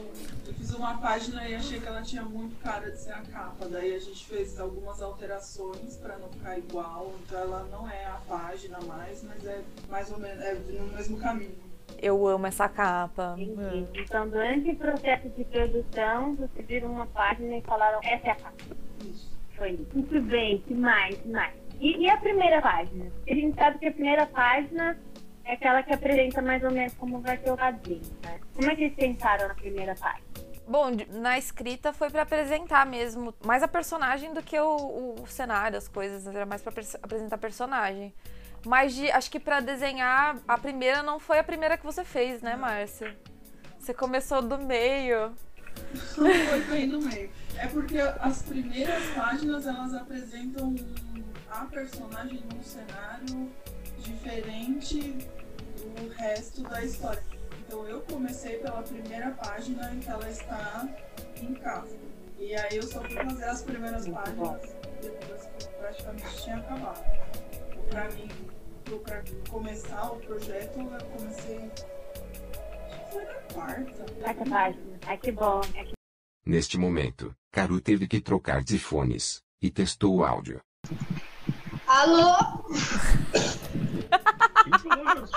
Eu 0.46 0.54
fiz 0.54 0.74
uma 0.74 0.98
página 0.98 1.48
e 1.48 1.54
achei 1.54 1.80
que 1.80 1.86
ela 1.86 2.02
tinha 2.02 2.22
muito 2.22 2.60
cara 2.62 2.90
de 2.90 2.98
ser 2.98 3.12
a 3.12 3.22
capa. 3.22 3.66
Daí 3.70 3.94
a 3.94 3.98
gente 3.98 4.26
fez 4.26 4.58
algumas 4.58 5.00
alterações 5.00 5.96
pra 5.96 6.18
não 6.18 6.28
ficar 6.28 6.58
igual. 6.58 7.12
Então 7.24 7.38
ela 7.38 7.66
não 7.70 7.88
é 7.88 8.06
a 8.06 8.18
página 8.28 8.78
mais, 8.80 9.22
mas 9.22 9.44
é 9.46 9.60
mais 9.88 10.10
ou 10.10 10.18
menos 10.18 10.42
é 10.42 10.54
no 10.54 10.92
mesmo 10.92 11.18
caminho. 11.18 11.72
Eu 11.98 12.26
amo 12.26 12.46
essa 12.46 12.68
capa. 12.68 13.36
Entendi. 13.38 13.86
Então, 14.02 14.28
durante 14.28 14.70
o 14.70 14.76
processo 14.76 15.28
de 15.28 15.44
produção, 15.44 16.34
vocês 16.34 16.66
viram 16.66 16.90
uma 16.90 17.06
página 17.06 17.56
e 17.56 17.62
falaram, 17.62 18.00
essa 18.02 18.28
é 18.28 18.30
a 18.30 18.36
capa. 18.36 18.56
Isso. 19.04 19.30
Foi 19.56 19.72
isso. 19.72 19.86
Muito 19.94 20.22
bem, 20.22 20.58
que 20.66 20.74
mais, 20.74 21.16
que 21.16 21.28
mais? 21.28 21.54
E, 21.82 22.04
e 22.04 22.08
a 22.08 22.16
primeira 22.16 22.62
página? 22.62 23.10
A 23.28 23.34
gente 23.34 23.56
sabe 23.56 23.78
que 23.80 23.86
a 23.88 23.92
primeira 23.92 24.24
página 24.26 24.96
é 25.44 25.54
aquela 25.54 25.82
que 25.82 25.92
apresenta 25.92 26.40
mais 26.40 26.62
ou 26.62 26.70
menos 26.70 26.94
como 26.94 27.20
vai 27.20 27.36
ser 27.38 27.50
o 27.50 27.56
quadrinho, 27.56 28.00
né? 28.22 28.38
Como 28.54 28.70
é 28.70 28.76
que 28.76 28.82
vocês 28.82 28.94
pensaram 28.94 29.48
na 29.48 29.54
primeira 29.54 29.94
página? 29.96 30.22
Bom, 30.68 30.90
na 31.10 31.36
escrita 31.36 31.92
foi 31.92 32.08
pra 32.08 32.22
apresentar 32.22 32.86
mesmo 32.86 33.34
mais 33.44 33.64
a 33.64 33.68
personagem 33.68 34.32
do 34.32 34.40
que 34.44 34.56
o, 34.58 34.76
o- 35.20 35.26
cenário, 35.26 35.76
as 35.76 35.88
coisas. 35.88 36.24
Era 36.24 36.46
mais 36.46 36.62
pra 36.62 36.70
pers- 36.70 36.94
apresentar 37.02 37.36
personagem. 37.36 38.14
Mas 38.64 38.94
de- 38.94 39.10
acho 39.10 39.28
que 39.28 39.40
pra 39.40 39.58
desenhar, 39.58 40.36
a 40.46 40.56
primeira 40.56 41.02
não 41.02 41.18
foi 41.18 41.40
a 41.40 41.44
primeira 41.44 41.76
que 41.76 41.84
você 41.84 42.04
fez, 42.04 42.40
né, 42.42 42.54
Márcia? 42.54 43.16
Você 43.76 43.92
começou 43.92 44.40
do 44.40 44.56
meio. 44.56 45.32
Foi 46.14 46.60
bem 46.70 46.86
no 46.86 47.00
meio. 47.02 47.28
É 47.58 47.66
porque 47.66 47.98
as 47.98 48.42
primeiras 48.42 49.02
páginas 49.16 49.66
elas 49.66 49.92
apresentam 49.94 50.76
a 51.52 51.66
personagem 51.66 52.42
num 52.52 52.62
cenário 52.62 53.50
diferente 53.98 55.00
do 55.00 56.08
resto 56.16 56.62
da 56.62 56.82
história. 56.82 57.22
Então 57.60 57.86
eu 57.86 58.00
comecei 58.02 58.58
pela 58.58 58.82
primeira 58.82 59.30
página 59.32 59.92
em 59.94 60.00
que 60.00 60.08
ela 60.08 60.28
está 60.28 60.88
em 61.40 61.54
casa. 61.54 61.96
E 62.38 62.54
aí 62.54 62.76
eu 62.76 62.82
só 62.82 63.00
fui 63.02 63.14
fazer 63.14 63.44
as 63.44 63.62
primeiras 63.62 64.08
páginas 64.08 64.60
depois 65.00 65.42
que 65.58 65.68
praticamente 65.78 66.42
tinha 66.42 66.56
acabado. 66.56 67.04
Pra 67.90 68.10
mim, 68.10 68.28
pra 69.04 69.22
começar 69.50 70.12
o 70.12 70.16
projeto, 70.20 70.78
eu 70.80 71.06
comecei. 71.16 71.70
Acho 72.86 73.04
que 73.04 73.12
foi 73.12 73.24
na 73.24 73.34
quarta. 73.52 74.04
Quarta 74.20 74.44
página. 74.44 74.98
Ai, 75.06 75.18
que 75.18 75.32
bom. 75.32 75.60
É 75.74 75.84
que 75.84 75.92
Neste 76.44 76.76
momento, 76.76 77.34
Caru 77.52 77.80
teve 77.80 78.08
que 78.08 78.20
trocar 78.20 78.64
de 78.64 78.78
fones 78.78 79.42
e 79.60 79.70
testou 79.70 80.16
o 80.16 80.24
áudio. 80.24 80.60
Alô? 81.92 82.34
Quem 84.64 84.78
falou, 84.82 85.04
cara? 85.04 85.28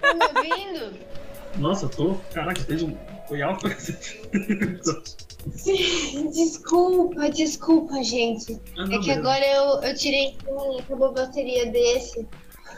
Tá 0.00 0.14
me 0.14 0.24
ouvindo? 0.26 0.96
Nossa, 1.56 1.88
tô. 1.88 2.14
Caraca, 2.32 2.60
fez 2.60 2.84
um. 2.84 2.96
Foi 3.26 3.42
alto 3.42 3.66
Sim, 5.56 6.30
desculpa, 6.30 7.28
desculpa, 7.30 8.00
gente. 8.04 8.60
Ah, 8.78 8.82
É 8.82 8.86
não, 8.86 9.00
que 9.00 9.08
mas- 9.08 9.18
agora 9.18 9.44
eu, 9.44 9.82
eu 9.82 9.96
tirei 9.96 10.36
e 10.46 10.80
acabou 10.80 11.08
a 11.08 11.12
bateria 11.12 11.66
desse. 11.72 12.26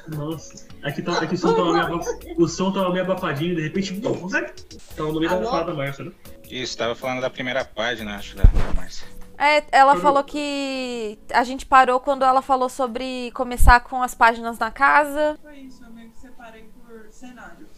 Nossa. 0.09 0.67
Aqui, 0.83 1.03
tá, 1.03 1.21
aqui 1.21 1.35
o, 1.35 1.39
som 1.39 1.55
tava 1.55 1.73
meio 1.75 2.01
o 2.39 2.49
som 2.49 2.73
tava 2.73 2.91
meio 2.91 3.05
abafadinho 3.05 3.53
e 3.53 3.57
de 3.57 3.63
repente. 3.65 4.01
Tava 4.01 5.13
no 5.13 5.21
meio 5.21 5.31
da 5.31 5.45
fala 5.45 5.65
da 5.65 5.75
Márcia, 5.75 6.07
né? 6.07 6.13
Isso, 6.51 6.75
tava 6.79 6.95
falando 6.95 7.21
da 7.21 7.29
primeira 7.29 7.65
página, 7.67 8.17
acho, 8.17 8.35
da, 8.35 8.45
da 8.45 8.73
Márcia. 8.75 9.07
É, 9.43 9.65
ela 9.73 9.95
Uhum. 9.95 10.01
falou 10.01 10.23
que 10.23 11.19
a 11.33 11.43
gente 11.45 11.65
parou 11.65 11.99
quando 11.99 12.25
ela 12.27 12.43
falou 12.43 12.69
sobre 12.69 13.31
começar 13.33 13.81
com 13.81 14.03
as 14.03 14.15
páginas 14.15 14.59
na 14.59 14.71
casa. 14.71 15.39
Foi 15.43 15.57
isso, 15.61 15.83
eu 15.83 15.91
meio 15.93 16.11
que 16.11 16.21
separei 16.21 16.69
por 16.87 17.11
cenários 17.11 17.69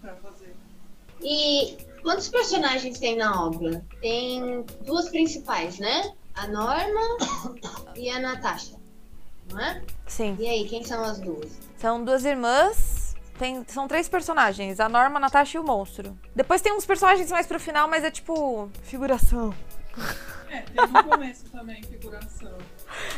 pra 0.00 0.14
fazer. 0.14 0.54
E 1.20 1.76
quantos 2.02 2.28
personagens 2.28 2.98
tem 3.00 3.16
na 3.16 3.44
obra? 3.44 3.84
Tem 4.00 4.64
duas 4.86 5.08
principais, 5.08 5.80
né? 5.80 6.12
A 6.32 6.46
Norma 6.46 7.00
e 7.96 8.08
a 8.08 8.20
Natasha. 8.20 8.76
Não 9.52 9.58
é? 9.58 9.82
Sim. 10.06 10.36
E 10.38 10.48
aí, 10.48 10.68
quem 10.68 10.84
são 10.84 11.02
as 11.02 11.18
duas? 11.18 11.58
São 11.76 12.04
duas 12.04 12.24
irmãs. 12.24 13.16
Tem, 13.36 13.64
são 13.66 13.88
três 13.88 14.08
personagens: 14.08 14.78
a 14.78 14.88
Norma, 14.88 15.16
a 15.16 15.20
Natasha 15.20 15.58
e 15.58 15.60
o 15.60 15.64
monstro. 15.64 16.16
Depois 16.36 16.62
tem 16.62 16.72
uns 16.72 16.86
personagens 16.86 17.30
mais 17.32 17.48
pro 17.48 17.58
final, 17.58 17.88
mas 17.88 18.04
é 18.04 18.10
tipo. 18.12 18.70
figuração. 18.84 19.52
É, 20.50 20.62
tem 20.62 20.86
no 20.88 21.04
começo 21.04 21.44
também 21.50 21.82
figuração. 21.82 22.58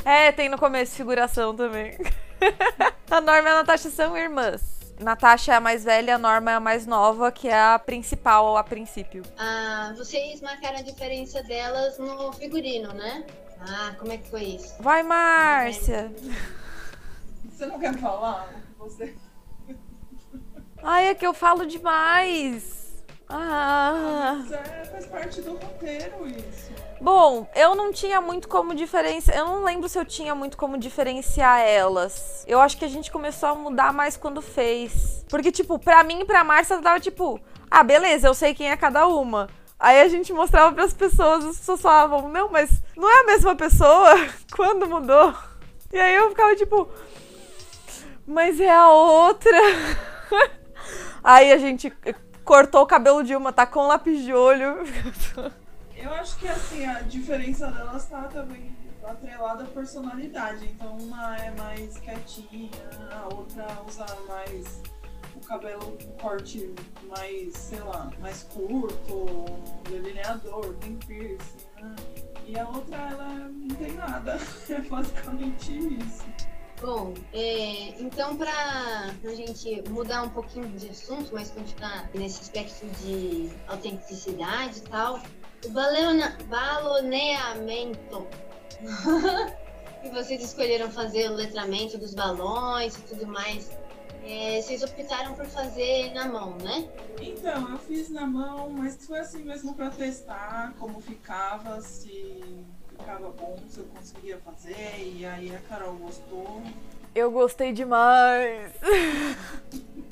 É, 0.04 0.32
tem 0.32 0.48
no 0.48 0.58
começo 0.58 0.94
figuração 0.94 1.56
também. 1.56 1.96
a 3.10 3.20
Norma 3.20 3.48
e 3.48 3.52
a 3.52 3.54
Natasha 3.56 3.88
são 3.90 4.16
irmãs. 4.16 4.62
Natasha 5.00 5.52
é 5.52 5.56
a 5.56 5.60
mais 5.60 5.84
velha, 5.84 6.14
a 6.14 6.18
Norma 6.18 6.50
é 6.50 6.54
a 6.54 6.60
mais 6.60 6.86
nova, 6.86 7.32
que 7.32 7.48
é 7.48 7.60
a 7.60 7.78
principal 7.78 8.56
a 8.56 8.62
princípio. 8.62 9.22
Ah, 9.38 9.92
vocês 9.96 10.40
marcaram 10.40 10.78
a 10.78 10.82
diferença 10.82 11.42
delas 11.42 11.98
no 11.98 12.32
figurino, 12.34 12.92
né? 12.92 13.24
Ah, 13.60 13.94
como 13.98 14.12
é 14.12 14.18
que 14.18 14.28
foi 14.28 14.42
isso? 14.42 14.74
Vai, 14.80 15.02
Márcia! 15.02 16.12
Você 17.44 17.66
não 17.66 17.78
quer 17.78 17.96
falar? 17.98 18.52
Você... 18.78 19.16
Ai, 20.82 21.08
é 21.08 21.14
que 21.14 21.26
eu 21.26 21.32
falo 21.32 21.64
demais! 21.64 22.81
Ah. 23.34 24.42
Isso 24.44 24.54
é, 24.54 24.84
faz 24.84 25.06
parte 25.06 25.40
do 25.40 25.52
roteiro, 25.52 26.26
isso. 26.26 26.70
Bom, 27.00 27.48
eu 27.56 27.74
não 27.74 27.90
tinha 27.90 28.20
muito 28.20 28.46
como 28.46 28.74
diferenciar. 28.74 29.36
Eu 29.36 29.46
não 29.46 29.64
lembro 29.64 29.88
se 29.88 29.98
eu 29.98 30.04
tinha 30.04 30.34
muito 30.34 30.56
como 30.56 30.76
diferenciar 30.76 31.60
elas. 31.60 32.44
Eu 32.46 32.60
acho 32.60 32.76
que 32.76 32.84
a 32.84 32.88
gente 32.88 33.10
começou 33.10 33.48
a 33.48 33.54
mudar 33.54 33.92
mais 33.92 34.16
quando 34.16 34.42
fez. 34.42 35.24
Porque, 35.28 35.50
tipo, 35.50 35.78
pra 35.78 36.04
mim 36.04 36.20
e 36.20 36.24
pra 36.26 36.44
Márcia 36.44 36.80
tava 36.80 37.00
tipo, 37.00 37.40
ah, 37.70 37.82
beleza, 37.82 38.28
eu 38.28 38.34
sei 38.34 38.54
quem 38.54 38.70
é 38.70 38.76
cada 38.76 39.06
uma. 39.08 39.48
Aí 39.80 40.00
a 40.00 40.08
gente 40.08 40.32
mostrava 40.32 40.72
pras 40.72 40.92
pessoas, 40.92 41.44
as 41.44 41.56
pessoas 41.56 41.80
falavam, 41.80 42.28
não, 42.28 42.50
mas 42.50 42.70
não 42.96 43.10
é 43.10 43.20
a 43.20 43.26
mesma 43.26 43.56
pessoa? 43.56 44.14
Quando 44.54 44.86
mudou? 44.86 45.34
E 45.90 45.98
aí 45.98 46.14
eu 46.14 46.28
ficava 46.28 46.54
tipo, 46.54 46.88
mas 48.26 48.60
é 48.60 48.70
a 48.70 48.90
outra. 48.90 49.58
aí 51.24 51.50
a 51.50 51.58
gente 51.58 51.92
cortou 52.44 52.82
o 52.82 52.86
cabelo 52.86 53.22
de 53.22 53.34
uma, 53.34 53.52
tacou 53.52 53.84
um 53.84 53.88
lápis 53.88 54.22
de 54.22 54.32
olho. 54.32 54.78
Eu 55.96 56.12
acho 56.14 56.36
que 56.38 56.48
assim, 56.48 56.84
a 56.84 57.00
diferença 57.00 57.70
delas 57.70 58.06
tá 58.06 58.22
também 58.24 58.76
atrelada 59.04 59.64
à 59.64 59.66
personalidade. 59.66 60.66
Então 60.66 60.96
uma 60.98 61.36
é 61.36 61.50
mais 61.52 61.98
quietinha, 61.98 62.70
a 63.10 63.34
outra 63.34 63.66
usa 63.86 64.06
mais 64.28 64.82
o 65.34 65.40
cabelo 65.40 65.98
um 66.02 66.18
corte 66.18 66.74
mais, 67.08 67.56
sei 67.56 67.80
lá, 67.80 68.10
mais 68.20 68.42
curto, 68.44 69.44
delineador, 69.88 70.74
tem 70.80 70.96
piercing, 70.96 71.66
né? 71.80 71.96
E 72.46 72.58
a 72.58 72.68
outra 72.68 72.96
ela 72.96 73.28
não 73.28 73.74
tem 73.76 73.92
nada. 73.92 74.38
É 74.68 74.80
basicamente 74.80 75.98
isso. 75.98 76.24
Bom, 76.82 77.14
é, 77.32 77.90
então 78.02 78.36
pra, 78.36 79.14
pra 79.22 79.32
gente 79.34 79.88
mudar 79.88 80.24
um 80.24 80.30
pouquinho 80.30 80.68
de 80.70 80.88
assunto, 80.88 81.30
mas 81.32 81.48
continuar 81.52 82.10
nesse 82.12 82.40
aspecto 82.40 82.84
de 83.00 83.48
autenticidade 83.68 84.78
e 84.78 84.82
tal, 84.82 85.22
o 85.64 85.68
baloneamento 86.48 88.26
que 90.02 90.10
vocês 90.10 90.42
escolheram 90.42 90.90
fazer 90.90 91.30
o 91.30 91.34
letramento 91.34 91.96
dos 91.96 92.14
balões 92.14 92.96
e 92.96 93.02
tudo 93.02 93.28
mais, 93.28 93.70
é, 94.24 94.60
vocês 94.60 94.82
optaram 94.82 95.34
por 95.34 95.46
fazer 95.46 96.12
na 96.12 96.26
mão, 96.26 96.58
né? 96.58 96.90
Então, 97.20 97.70
eu 97.70 97.78
fiz 97.78 98.10
na 98.10 98.26
mão, 98.26 98.70
mas 98.70 99.06
foi 99.06 99.20
assim 99.20 99.44
mesmo 99.44 99.72
pra 99.74 99.88
testar 99.88 100.74
como 100.80 101.00
ficava, 101.00 101.80
se 101.80 102.42
ficava 102.98 103.30
bom, 103.30 103.56
se 103.68 103.80
eu 103.80 103.84
conseguia 103.86 104.38
fazer, 104.38 104.98
e 104.98 105.24
aí 105.24 105.54
a 105.54 105.58
Carol 105.68 105.94
gostou. 105.94 106.62
Eu 107.14 107.30
gostei 107.30 107.72
demais. 107.72 108.72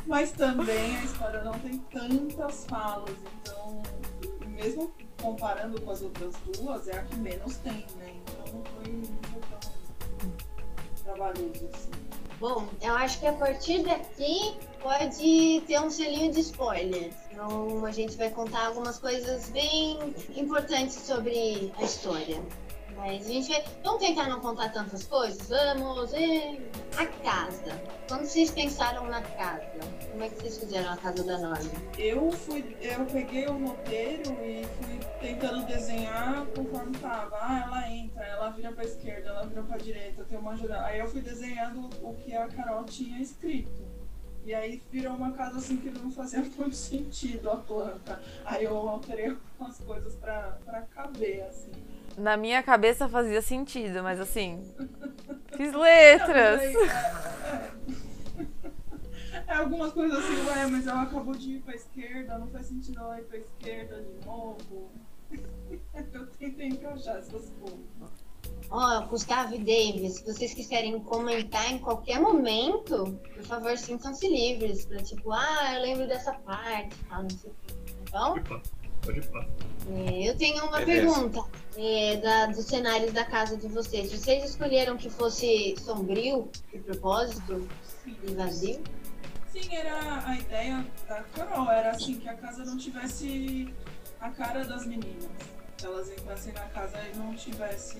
Mas 0.06 0.32
também 0.32 0.96
a 0.96 1.04
história 1.04 1.42
não 1.44 1.52
tem 1.60 1.78
tantas 1.92 2.66
falas, 2.66 3.16
então, 3.42 3.82
mesmo 4.48 4.92
comparando 5.20 5.80
com 5.80 5.90
as 5.90 6.02
outras 6.02 6.34
duas, 6.56 6.88
é 6.88 6.98
a 6.98 7.02
que 7.02 7.16
menos 7.16 7.56
tem, 7.58 7.86
né? 7.96 8.14
Então 8.22 8.54
não 8.54 8.64
foi, 8.64 9.02
foi 9.30 9.40
tão 9.50 11.04
trabalhoso 11.04 11.68
assim. 11.72 11.90
Bom, 12.40 12.66
eu 12.80 12.94
acho 12.94 13.20
que 13.20 13.26
a 13.26 13.34
partir 13.34 13.82
daqui 13.82 14.56
pode 14.80 15.62
ter 15.66 15.78
um 15.78 15.90
selinho 15.90 16.32
de 16.32 16.40
spoiler. 16.40 17.12
Então 17.30 17.84
a 17.84 17.90
gente 17.92 18.16
vai 18.16 18.30
contar 18.30 18.68
algumas 18.68 18.98
coisas 18.98 19.50
bem 19.50 19.98
importantes 20.34 20.94
sobre 20.94 21.70
a 21.78 21.82
história. 21.82 22.42
Mas 23.00 23.26
a 23.26 23.32
gente. 23.32 23.64
Vamos 23.82 24.00
tentar 24.00 24.28
não 24.28 24.40
contar 24.40 24.70
tantas 24.72 25.04
coisas? 25.04 25.48
Vamos! 25.48 26.12
E... 26.12 26.60
A 26.98 27.06
casa. 27.06 27.80
Quando 28.06 28.26
vocês 28.26 28.50
pensaram 28.50 29.06
na 29.06 29.22
casa, 29.22 29.64
como 30.10 30.22
é 30.22 30.28
que 30.28 30.34
vocês 30.36 30.58
fizeram 30.58 30.92
a 30.92 30.96
casa 30.98 31.24
da 31.24 31.38
Norma? 31.38 31.70
Eu 31.96 32.30
fui, 32.30 32.76
eu 32.82 33.06
peguei 33.06 33.46
o 33.46 33.66
roteiro 33.66 34.32
e 34.44 34.64
fui 34.64 35.00
tentando 35.20 35.64
desenhar 35.66 36.44
conforme 36.54 36.98
tava. 36.98 37.38
Ah, 37.40 37.64
ela 37.66 37.90
entra, 37.90 38.22
ela 38.22 38.50
vira 38.50 38.72
pra 38.72 38.84
esquerda, 38.84 39.30
ela 39.30 39.46
vira 39.46 39.62
pra 39.62 39.78
direita, 39.78 40.24
tem 40.24 40.38
uma 40.38 40.54
janela. 40.56 40.84
Aí 40.84 40.98
eu 40.98 41.08
fui 41.08 41.22
desenhando 41.22 41.88
o 42.02 42.14
que 42.14 42.34
a 42.34 42.48
Carol 42.48 42.84
tinha 42.84 43.18
escrito. 43.18 43.82
E 44.44 44.52
aí 44.52 44.82
virou 44.90 45.14
uma 45.14 45.32
casa 45.32 45.58
assim 45.58 45.76
que 45.76 45.90
não 45.90 46.10
fazia 46.10 46.40
muito 46.58 46.76
sentido 46.76 47.50
a 47.50 47.56
planta. 47.56 48.20
Aí 48.44 48.64
eu 48.64 48.76
alterei 48.76 49.30
algumas 49.58 49.78
coisas 49.78 50.14
pra, 50.16 50.58
pra 50.64 50.82
caber, 50.82 51.44
assim. 51.44 51.70
Na 52.16 52.36
minha 52.36 52.62
cabeça 52.62 53.08
fazia 53.08 53.40
sentido, 53.40 54.02
mas 54.02 54.20
assim. 54.20 54.62
Fiz 55.56 55.72
letras. 55.72 56.60
É, 56.60 56.72
é. 56.72 57.70
É 59.50 59.54
algumas 59.54 59.92
coisas 59.92 60.16
assim, 60.16 60.46
ué, 60.46 60.66
mas 60.68 60.86
ela 60.86 61.02
acabou 61.02 61.34
de 61.34 61.56
ir 61.56 61.60
pra 61.62 61.74
esquerda, 61.74 62.38
não 62.38 62.46
faz 62.48 62.66
sentido 62.66 63.00
ela 63.00 63.18
ir 63.18 63.24
pra 63.24 63.38
esquerda 63.38 64.00
de 64.00 64.24
novo. 64.24 64.90
Eu 66.12 66.26
tentei 66.38 66.68
encaixar 66.68 67.16
essas 67.16 67.50
coisas. 67.60 67.80
Ó, 68.70 69.06
Gustavo 69.08 69.56
e 69.56 69.58
Davis, 69.58 70.14
se 70.18 70.24
vocês 70.24 70.54
quiserem 70.54 71.00
comentar 71.00 71.72
em 71.72 71.78
qualquer 71.78 72.20
momento, 72.20 73.18
por 73.34 73.42
favor, 73.42 73.76
sintam-se 73.76 74.28
livres. 74.28 74.84
Pra 74.84 75.02
tipo, 75.02 75.32
ah, 75.32 75.74
eu 75.74 75.82
lembro 75.82 76.06
dessa 76.06 76.32
parte, 76.32 76.94
tal, 77.08 77.22
não 77.24 77.30
sei 77.30 77.50
o 77.50 77.54
que. 77.54 78.10
Tá 78.10 78.34
bom? 78.34 78.60
Pode 79.04 79.20
pá. 79.28 79.46
É, 79.88 80.28
eu 80.28 80.36
tenho 80.36 80.64
uma 80.64 80.78
Beleza. 80.78 81.12
pergunta 81.14 81.44
é, 81.76 82.16
da, 82.18 82.46
dos 82.46 82.66
cenários 82.66 83.12
da 83.12 83.24
casa 83.24 83.56
de 83.56 83.66
vocês. 83.68 84.12
Vocês 84.12 84.44
escolheram 84.44 84.96
que 84.96 85.08
fosse 85.08 85.74
sombrio, 85.78 86.48
de 86.72 86.78
propósito, 86.80 87.66
e 88.06 88.34
vazio? 88.34 88.82
Sim, 89.52 89.74
era 89.74 90.28
a 90.28 90.38
ideia 90.38 90.86
da 91.08 91.22
Carol, 91.34 91.70
era 91.70 91.90
assim, 91.90 92.16
que 92.16 92.28
a 92.28 92.34
casa 92.34 92.64
não 92.64 92.76
tivesse 92.76 93.72
a 94.20 94.30
cara 94.30 94.64
das 94.64 94.86
meninas. 94.86 95.28
Que 95.76 95.86
elas 95.86 96.10
entrassem 96.10 96.52
na 96.52 96.66
casa 96.66 96.98
e 97.12 97.16
não 97.16 97.34
tivesse. 97.34 97.98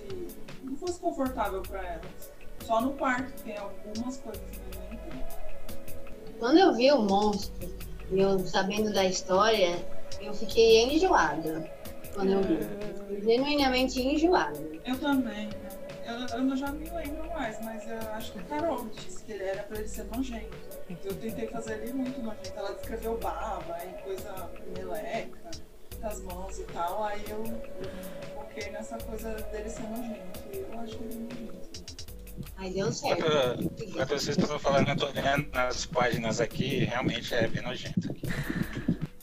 não 0.62 0.76
fosse 0.76 1.00
confortável 1.00 1.62
pra 1.62 1.83
elas. 1.85 2.30
Só 2.66 2.80
no 2.80 2.92
quarto 2.92 3.33
tem 3.42 3.57
algumas 3.57 4.19
coisas, 4.19 4.42
mas 4.69 4.90
nem 4.90 4.99
tudo. 4.99 5.25
Quando 6.38 6.59
eu 6.59 6.75
vi 6.75 6.92
o 6.92 7.02
monstro, 7.02 7.69
eu 8.12 8.38
sabendo 8.47 8.92
da 8.92 9.04
história, 9.04 9.76
eu 10.21 10.35
fiquei 10.35 10.83
enjoada. 10.95 11.71
Quando 12.15 12.33
eu 12.33 12.43
vi. 12.43 13.23
Genuinamente 13.25 14.00
enjoada. 14.00 14.59
Eu 14.85 14.99
também, 14.99 15.47
né? 15.47 15.69
Eu, 16.07 16.39
eu 16.39 16.45
não- 16.45 16.57
já 16.57 16.73
me 16.73 16.89
lembro 16.91 17.29
mais, 17.31 17.62
mas 17.65 17.87
eu 17.89 17.99
acho 18.15 18.33
que 18.33 18.39
a 18.41 18.43
Carol 18.43 18.89
disse 18.89 19.23
que 19.23 19.33
ele 19.33 19.45
era 19.45 19.62
pra 19.62 19.79
ele 19.79 19.89
ser 19.89 20.05
nojento. 20.07 20.57
Eu 21.05 21.15
tentei 21.15 21.47
fazer 21.47 21.81
ele 21.83 21.93
muito 21.93 22.21
nojento. 22.21 22.53
Ela 22.57 22.73
descreveu 22.75 23.17
baba 23.19 23.79
e 23.85 24.03
coisa 24.03 24.50
meleca, 24.77 25.50
com 26.00 26.07
as 26.07 26.21
mãos 26.23 26.59
e 26.59 26.65
tal. 26.65 27.05
Aí 27.05 27.23
eu, 27.29 27.45
foquei 28.35 28.71
nessa 28.73 28.99
coisa 28.99 29.31
dele 29.35 29.69
ser 29.71 29.83
nojento. 29.83 30.41
E 30.53 30.57
eu 30.59 30.81
acho 30.81 30.95
ele 30.97 31.15
nojento. 31.15 31.85
Aí 32.57 32.73
deu 32.73 32.91
certo. 32.93 33.21
Enquanto, 33.61 33.85
enquanto 33.85 34.09
vocês 34.09 34.37
estão 34.37 34.59
falando, 34.59 34.89
eu 34.89 34.97
tô 34.97 35.07
olhando 35.07 35.49
nas 35.53 35.87
páginas 35.87 36.41
aqui, 36.41 36.85
realmente 36.87 37.33
é 37.35 37.47
bem 37.47 37.62
nojento. 37.62 38.09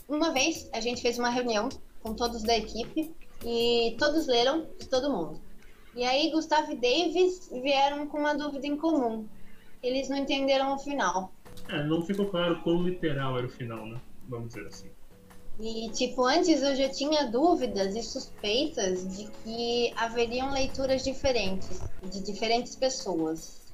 Uma 0.07 0.31
vez 0.31 0.69
a 0.73 0.79
gente 0.79 1.01
fez 1.01 1.19
uma 1.19 1.29
reunião 1.29 1.69
com 2.01 2.13
todos 2.13 2.43
da 2.43 2.57
equipe 2.57 3.13
e 3.45 3.95
todos 3.99 4.27
leram 4.27 4.65
de 4.79 4.87
todo 4.87 5.11
mundo. 5.11 5.41
E 5.95 6.03
aí 6.03 6.31
Gustavo 6.31 6.71
e 6.71 6.75
Davis 6.75 7.49
vieram 7.51 8.07
com 8.07 8.19
uma 8.19 8.33
dúvida 8.33 8.67
em 8.67 8.77
comum. 8.77 9.27
Eles 9.81 10.09
não 10.09 10.17
entenderam 10.17 10.75
o 10.75 10.79
final. 10.79 11.31
É, 11.69 11.83
não 11.83 12.01
ficou 12.01 12.27
claro 12.27 12.61
quão 12.61 12.83
literal 12.83 13.37
era 13.37 13.47
o 13.47 13.49
final, 13.49 13.85
né? 13.85 13.99
Vamos 14.27 14.49
dizer 14.49 14.67
assim. 14.67 14.89
E, 15.59 15.89
tipo, 15.89 16.23
antes 16.23 16.61
eu 16.61 16.75
já 16.75 16.87
tinha 16.87 17.25
dúvidas 17.31 17.95
e 17.95 18.03
suspeitas 18.03 19.17
de 19.17 19.27
que 19.43 19.91
haveriam 19.95 20.51
leituras 20.51 21.03
diferentes, 21.03 21.81
de 22.03 22.21
diferentes 22.21 22.75
pessoas. 22.75 23.66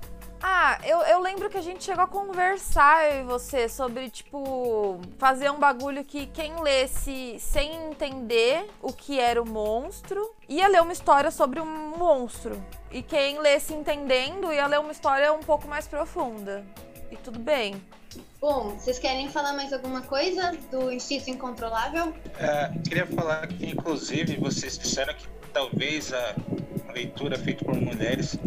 Ah, 0.45 0.77
eu, 0.83 0.99
eu 1.03 1.21
lembro 1.21 1.49
que 1.49 1.57
a 1.57 1.61
gente 1.61 1.85
chegou 1.85 2.03
a 2.03 2.07
conversar, 2.07 3.09
eu 3.09 3.21
e 3.21 3.23
você, 3.23 3.69
sobre, 3.69 4.09
tipo, 4.09 4.99
fazer 5.17 5.49
um 5.49 5.57
bagulho 5.57 6.03
que 6.03 6.27
quem 6.27 6.61
lesse 6.61 7.37
sem 7.39 7.73
entender 7.89 8.69
o 8.81 8.91
que 8.91 9.21
era 9.21 9.41
o 9.41 9.47
monstro 9.47 10.35
ia 10.49 10.67
ler 10.67 10.81
uma 10.81 10.91
história 10.91 11.31
sobre 11.31 11.61
um 11.61 11.95
monstro. 11.97 12.61
E 12.91 13.01
quem 13.01 13.39
lesse 13.39 13.73
entendendo 13.73 14.51
ia 14.51 14.67
ler 14.67 14.81
uma 14.81 14.91
história 14.91 15.31
um 15.31 15.39
pouco 15.39 15.65
mais 15.65 15.87
profunda. 15.87 16.65
E 17.09 17.15
tudo 17.15 17.39
bem. 17.39 17.81
Bom, 18.41 18.75
vocês 18.77 18.99
querem 18.99 19.29
falar 19.29 19.53
mais 19.53 19.71
alguma 19.71 20.01
coisa 20.01 20.51
do 20.69 20.91
Instinto 20.91 21.29
Incontrolável? 21.29 22.13
É, 22.37 22.69
queria 22.85 23.07
falar 23.07 23.47
que, 23.47 23.67
inclusive, 23.67 24.35
vocês 24.35 24.77
disseram 24.77 25.13
que 25.13 25.25
talvez 25.53 26.11
a 26.13 26.35
leitura 26.91 27.39
feita 27.39 27.63
por 27.63 27.75
mulheres 27.75 28.37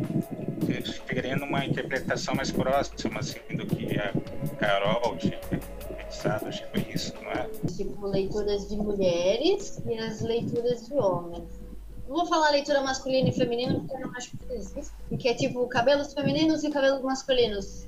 ficaria 0.72 1.36
numa 1.36 1.64
interpretação 1.64 2.34
mais 2.34 2.50
próxima 2.50 3.20
assim, 3.20 3.40
do 3.56 3.66
que 3.66 3.98
a 3.98 4.12
Carol 4.58 5.16
tinha 5.16 5.38
pensado, 5.38 6.46
acho 6.46 6.64
que 6.64 6.80
foi 6.80 6.92
isso, 6.92 7.14
não 7.22 7.30
é? 7.30 7.48
Tipo, 7.76 8.06
leituras 8.06 8.68
de 8.68 8.76
mulheres 8.76 9.82
e 9.86 9.98
as 9.98 10.20
leituras 10.20 10.86
de 10.86 10.94
homens. 10.94 11.44
Não 12.08 12.16
vou 12.16 12.26
falar 12.26 12.50
leitura 12.50 12.82
masculina 12.82 13.28
e 13.28 13.32
feminina 13.32 13.74
porque 13.74 13.94
eu 13.94 14.00
não 14.00 14.14
acho 14.14 14.30
que 14.30 14.52
existe. 14.52 14.92
Porque 15.08 15.28
é 15.28 15.34
tipo 15.34 15.66
cabelos 15.66 16.12
femininos 16.14 16.62
e 16.62 16.70
cabelos 16.70 17.02
masculinos. 17.02 17.86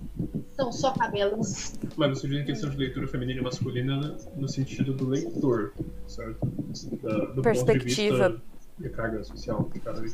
São 0.56 0.72
só 0.72 0.90
cabelos. 0.92 1.74
Mas 1.96 2.18
você 2.18 2.26
diz 2.26 2.40
em 2.40 2.44
questão 2.44 2.68
de 2.68 2.76
leitura 2.76 3.06
feminina 3.06 3.40
e 3.40 3.44
masculina 3.44 4.16
no 4.36 4.48
sentido 4.48 4.92
do 4.92 5.08
leitor, 5.08 5.72
certo? 6.08 6.46
Da, 7.00 7.26
do 7.26 7.42
Perspectiva. 7.42 8.30
ponto 8.30 8.36
de 8.36 8.42
vista 8.42 8.58
de 8.78 8.88
carga 8.90 9.22
social 9.24 9.68
de 9.72 9.80
cada 9.80 10.00
É 10.00 10.04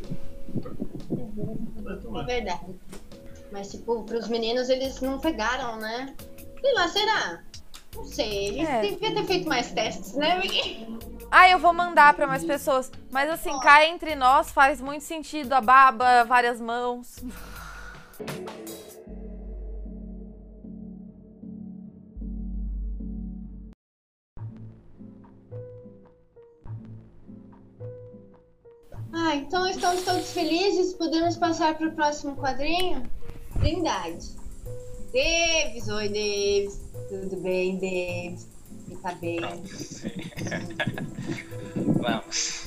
verdade. 2.24 2.74
Mas, 3.52 3.70
tipo, 3.70 4.02
pros 4.04 4.28
meninos 4.28 4.68
eles 4.68 5.00
não 5.00 5.18
pegaram, 5.18 5.76
né? 5.76 6.14
Sei 6.60 6.74
lá, 6.74 6.88
será? 6.88 7.42
Não 7.94 8.04
sei. 8.04 8.48
Eles 8.48 8.68
É. 8.68 8.80
deviam 8.80 9.14
ter 9.14 9.24
feito 9.24 9.48
mais 9.48 9.70
testes, 9.72 10.14
né? 10.14 10.40
Ah, 11.36 11.50
eu 11.50 11.58
vou 11.58 11.72
mandar 11.72 12.14
pra 12.14 12.28
mais 12.28 12.44
pessoas. 12.44 12.92
Mas 13.10 13.28
assim, 13.28 13.58
cá 13.58 13.84
entre 13.84 14.14
nós 14.14 14.52
faz 14.52 14.80
muito 14.80 15.02
sentido 15.02 15.52
a 15.52 15.60
baba, 15.60 16.22
várias 16.22 16.60
mãos. 16.60 17.16
Ah, 29.26 29.36
então 29.36 29.66
estamos 29.66 30.02
todos 30.02 30.32
felizes. 30.32 30.92
Podemos 30.92 31.38
passar 31.38 31.78
pro 31.78 31.90
próximo 31.92 32.36
quadrinho? 32.36 33.02
Trindade. 33.58 34.28
Davis, 35.14 35.88
oi, 35.88 36.08
Davis. 36.10 36.78
Tudo 37.08 37.34
bem, 37.40 37.78
Davis? 37.78 38.46
Você 38.86 38.96
tá 38.96 39.14
bem? 39.14 39.40
Vamos. 42.02 42.66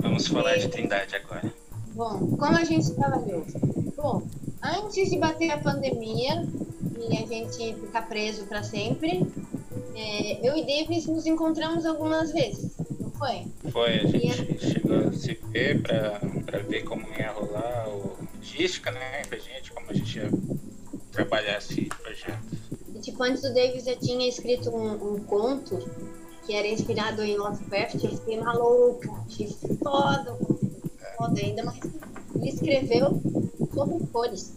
Vamos 0.00 0.26
falar 0.26 0.56
de 0.56 0.66
Trindade 0.66 1.14
agora. 1.14 1.54
Bom, 1.94 2.36
como 2.36 2.56
a 2.56 2.64
gente 2.64 2.90
trabalhou? 2.94 3.46
Bom, 3.96 4.26
antes 4.60 5.08
de 5.08 5.18
bater 5.18 5.52
a 5.52 5.58
pandemia 5.58 6.44
e 6.98 7.16
a 7.16 7.26
gente 7.26 7.76
ficar 7.76 8.08
preso 8.08 8.44
para 8.46 8.64
sempre, 8.64 9.24
é, 9.94 10.48
eu 10.48 10.56
e 10.56 10.66
Davis 10.66 11.06
nos 11.06 11.26
encontramos 11.26 11.86
algumas 11.86 12.32
vezes, 12.32 12.72
foi? 13.22 13.70
Foi, 13.70 14.00
a 14.00 14.06
gente 14.06 14.58
chegou 14.58 14.96
a 14.96 15.12
se 15.12 15.38
ver 15.50 15.80
pra, 15.80 16.20
pra 16.44 16.58
ver 16.58 16.82
como 16.82 17.06
ia 17.16 17.30
rolar 17.30 17.88
o 17.88 18.18
logística, 18.36 18.90
né, 18.90 19.22
pra 19.28 19.38
gente, 19.38 19.70
como 19.70 19.88
a 19.90 19.94
gente 19.94 20.18
ia 20.18 20.28
trabalhar 21.12 21.58
esse 21.58 21.84
projeto. 21.84 22.42
E 22.92 22.98
tipo, 22.98 23.22
antes 23.22 23.44
o 23.44 23.54
Davis 23.54 23.84
já 23.84 23.94
tinha 23.94 24.28
escrito 24.28 24.70
um, 24.70 25.14
um 25.14 25.20
conto 25.20 25.78
que 26.44 26.52
era 26.52 26.66
inspirado 26.66 27.22
em 27.22 27.36
Lovecraft, 27.36 28.02
eu 28.02 28.10
fiquei 28.10 28.40
maluca, 28.40 29.08
achei 29.24 29.56
foda, 29.80 30.36
foda 31.16 31.40
ainda, 31.40 31.62
mas 31.62 31.78
ele 32.34 32.48
escreveu 32.48 33.22
sobre 33.72 34.04
cores. 34.08 34.52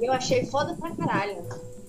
E 0.00 0.06
eu 0.06 0.12
achei 0.12 0.46
foda 0.46 0.74
pra 0.74 0.96
caralho. 0.96 1.36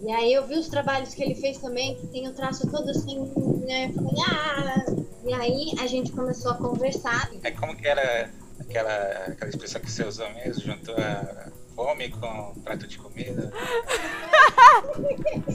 E 0.06 0.12
aí 0.12 0.34
eu 0.34 0.46
vi 0.46 0.56
os 0.56 0.68
trabalhos 0.68 1.14
que 1.14 1.24
ele 1.24 1.36
fez 1.36 1.58
também, 1.60 1.96
que 1.96 2.08
tem 2.08 2.28
o 2.28 2.34
traço 2.34 2.70
todo 2.70 2.90
assim, 2.90 3.20
né? 3.66 3.86
Eu 3.86 3.94
falei, 3.94 4.14
ah! 4.28 5.03
E 5.26 5.34
aí 5.34 5.74
a 5.80 5.88
gente 5.88 6.12
começou 6.12 6.52
a 6.52 6.56
conversar. 6.56 7.32
Aí 7.44 7.52
como 7.54 7.76
que 7.76 7.88
era 7.88 8.30
aquela, 8.60 9.26
aquela 9.28 9.50
expressão 9.50 9.82
que 9.82 9.92
você 9.92 10.04
usou 10.04 10.30
mesmo, 10.34 10.64
juntou 10.64 10.96
a 10.98 11.52
fome 11.76 12.10
com 12.10 12.54
prato 12.64 12.88
de 12.88 12.98
comida. 12.98 13.52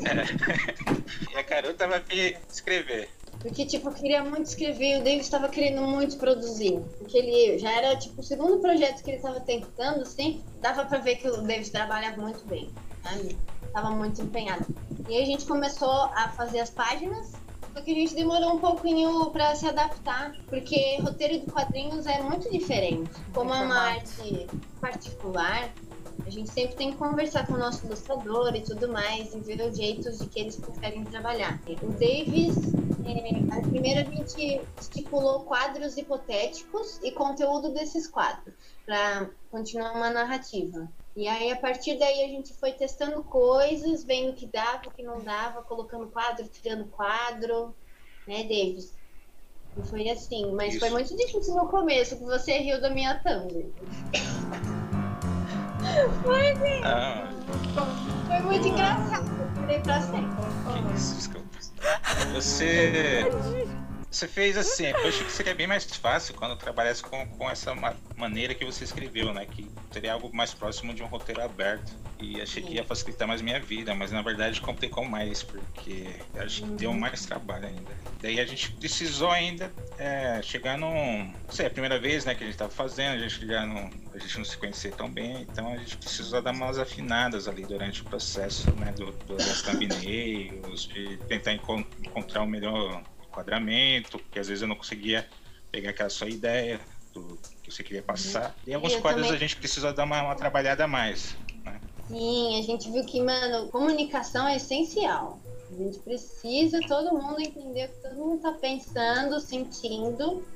É. 0.09 1.33
E 1.33 1.37
a 1.39 1.45
Carol 1.45 1.75
tava 1.75 1.97
aqui 1.97 2.37
escrever. 2.51 3.09
Porque, 3.41 3.65
tipo, 3.65 3.89
eu 3.89 3.93
queria 3.93 4.25
muito 4.25 4.47
escrever 4.47 4.97
e 4.97 5.01
o 5.01 5.05
David 5.05 5.23
estava 5.23 5.49
querendo 5.49 5.83
muito 5.83 6.17
produzir. 6.17 6.81
Porque 6.99 7.17
ele 7.19 7.59
já 7.59 7.71
era, 7.71 7.97
tipo, 7.97 8.21
o 8.21 8.25
segundo 8.25 8.59
projeto 8.59 9.03
que 9.03 9.11
ele 9.11 9.19
estava 9.19 9.41
tentando, 9.41 10.03
assim, 10.03 10.43
dava 10.61 10.85
pra 10.85 10.99
ver 10.99 11.17
que 11.17 11.29
o 11.29 11.43
David 11.43 11.71
trabalhava 11.71 12.21
muito 12.21 12.45
bem, 12.47 12.71
sabe? 13.03 13.37
Tava 13.73 13.91
muito 13.91 14.21
empenhado. 14.21 14.67
E 15.09 15.17
aí 15.17 15.23
a 15.23 15.27
gente 15.27 15.47
começou 15.47 15.91
a 15.91 16.29
fazer 16.37 16.61
as 16.61 16.71
páginas, 16.71 17.33
só 17.79 17.85
que 17.85 17.93
a 17.93 17.95
gente 17.95 18.15
demorou 18.15 18.55
um 18.55 18.59
pouquinho 18.59 19.31
pra 19.31 19.55
se 19.55 19.67
adaptar, 19.67 20.35
porque 20.49 20.99
roteiro 21.01 21.39
de 21.39 21.47
quadrinhos 21.47 22.07
é 22.07 22.21
muito 22.21 22.51
diferente. 22.51 23.11
Como 23.33 23.55
é 23.55 23.63
uma 23.63 23.77
arte 23.77 24.49
particular, 24.81 25.73
a 26.27 26.31
gente 26.31 26.51
sempre 26.51 26.75
tem 26.75 26.91
que 26.91 26.99
conversar 26.99 27.47
com 27.47 27.53
o 27.53 27.57
nosso 27.59 27.87
ilustrador 27.87 28.55
e 28.57 28.63
tudo 28.63 28.89
mais 28.89 29.33
e 29.33 29.39
ver 29.39 29.61
os 29.61 29.77
jeitos 29.77 30.19
de 30.19 30.27
que 30.27 30.41
eles 30.41 30.57
preferem 30.57 31.05
trabalhar. 31.05 31.61
O 31.83 31.93
Davis, 31.93 32.57
é, 33.07 33.61
primeiro 33.61 34.01
a 34.01 34.13
gente 34.13 34.61
estipulou 34.81 35.45
quadros 35.45 35.97
hipotéticos 35.97 36.99
e 37.05 37.13
conteúdo 37.13 37.73
desses 37.73 38.09
quadros 38.09 38.55
para 38.85 39.31
continuar 39.53 39.93
uma 39.95 40.11
narrativa. 40.11 40.89
E 41.19 41.27
aí, 41.27 41.51
a 41.51 41.57
partir 41.57 41.99
daí, 41.99 42.23
a 42.23 42.29
gente 42.29 42.55
foi 42.55 42.71
testando 42.71 43.25
coisas, 43.25 44.05
vendo 44.05 44.31
o 44.31 44.35
que 44.35 44.47
dava, 44.47 44.83
o 44.87 44.93
que 44.93 45.03
não 45.03 45.19
dava, 45.19 45.63
colocando 45.63 46.07
quadro, 46.07 46.47
tirando 46.47 46.85
quadro, 46.91 47.75
né, 48.25 48.45
Davis? 48.45 48.97
E 49.77 49.83
foi 49.89 50.09
assim, 50.11 50.53
mas 50.53 50.75
Isso. 50.75 50.79
foi 50.79 50.91
muito 50.91 51.17
difícil 51.17 51.57
no 51.57 51.67
começo, 51.67 52.17
que 52.17 52.23
você 52.23 52.59
riu 52.59 52.81
da 52.81 52.91
minha 52.91 53.21
thumb. 53.21 53.75
Foi 56.23 56.51
assim, 56.53 56.85
Ah, 56.85 57.29
foi 58.29 58.41
muito 58.43 58.69
engraçado. 58.69 59.27
Eu 59.69 59.83
pra 59.83 60.01
sempre. 60.01 60.21
que 60.23 60.95
isso, 60.95 61.17
desculpa. 61.17 61.49
Você. 62.33 63.25
Você 64.11 64.27
fez 64.27 64.57
assim, 64.57 64.87
eu 64.87 65.09
achei 65.09 65.25
que 65.27 65.33
seria 65.33 65.55
bem 65.55 65.67
mais 65.67 65.85
fácil 65.85 66.35
quando 66.35 66.57
trabalhasse 66.57 67.03
com, 67.03 67.27
com 67.27 67.51
essa 67.51 67.75
ma- 67.75 67.95
maneira 68.17 68.55
que 68.55 68.65
você 68.65 68.85
escreveu, 68.85 69.35
né? 69.35 69.45
Que 69.45 69.71
seria 69.93 70.15
algo 70.15 70.35
mais 70.35 70.55
próximo 70.55 70.95
de 70.95 71.03
um 71.03 71.07
roteiro 71.07 71.43
aberto. 71.43 71.93
E 72.19 72.41
achei 72.41 72.63
que 72.63 72.75
ia 72.75 72.83
facilitar 72.85 73.29
mais 73.29 73.41
minha 73.41 73.61
vida, 73.61 73.95
mas 73.95 74.11
na 74.11 74.23
verdade 74.23 74.61
complicou 74.61 75.05
mais, 75.05 75.43
porque 75.43 76.17
acho 76.37 76.63
que 76.63 76.69
deu 76.71 76.93
mais 76.93 77.25
trabalho 77.27 77.67
ainda. 77.67 77.97
Daí 78.21 78.41
a 78.41 78.45
gente 78.45 78.73
precisou 78.73 79.31
ainda 79.31 79.73
é, 79.99 80.41
chegar 80.43 80.77
num. 80.77 81.27
Não 81.27 81.51
sei, 81.53 81.67
é 81.67 81.69
a 81.69 81.71
primeira 81.71 81.99
vez 82.01 82.25
né, 82.25 82.35
que 82.35 82.43
a 82.43 82.47
gente 82.47 82.55
estava 82.55 82.73
fazendo, 82.73 83.23
a 83.23 83.29
gente 83.29 83.47
já 83.47 83.65
não. 83.65 83.89
A 84.13 84.19
gente 84.19 84.37
não 84.39 84.45
se 84.45 84.57
conhecia 84.57 84.91
tão 84.91 85.09
bem, 85.09 85.43
então 85.43 85.73
a 85.73 85.77
gente 85.79 85.97
precisou 85.97 86.43
dar 86.43 86.53
umas 86.53 86.79
afinadas 86.79 87.47
ali 87.47 87.65
durante 87.65 88.03
o 88.03 88.07
processo, 88.07 88.75
né? 88.75 88.93
Do, 88.97 89.13
do, 89.13 89.37
das 89.37 89.63
thumbnails, 89.63 90.89
de 90.89 91.19
tentar 91.29 91.53
encon- 91.53 91.85
encontrar 92.01 92.43
o 92.43 92.47
melhor 92.49 93.01
enquadramento, 93.31 94.19
porque 94.19 94.39
às 94.39 94.49
vezes 94.49 94.63
eu 94.63 94.69
não 94.69 94.77
conseguia 94.77 95.29
pegar 95.71 95.91
aquela 95.91 96.11
sua 96.11 96.29
ideia 96.29 96.81
do 97.13 97.39
que 97.63 97.71
você 97.71 97.83
queria 97.83 98.03
passar. 98.03 98.57
E 98.67 98.75
alguns 98.75 98.95
Eu 98.95 99.01
quadros 99.01 99.27
também. 99.27 99.37
a 99.37 99.41
gente 99.41 99.57
precisou 99.57 99.93
dar 99.93 100.05
uma, 100.05 100.23
uma 100.23 100.35
trabalhada 100.35 100.85
a 100.85 100.89
mais. 100.89 101.37
Né? 101.65 101.81
Sim, 102.09 102.59
a 102.59 102.63
gente 102.63 102.91
viu 102.91 103.05
que, 103.05 103.23
mano, 103.23 103.69
comunicação 103.69 104.49
é 104.49 104.57
essencial. 104.57 105.41
A 105.71 105.75
gente 105.75 105.99
precisa 105.99 106.81
todo 106.89 107.15
mundo 107.15 107.41
entender 107.41 107.87
o 107.87 107.89
que 107.89 108.09
todo 108.09 108.15
mundo 108.17 108.41
tá 108.41 108.53
pensando, 108.53 109.39
sentindo. 109.39 110.47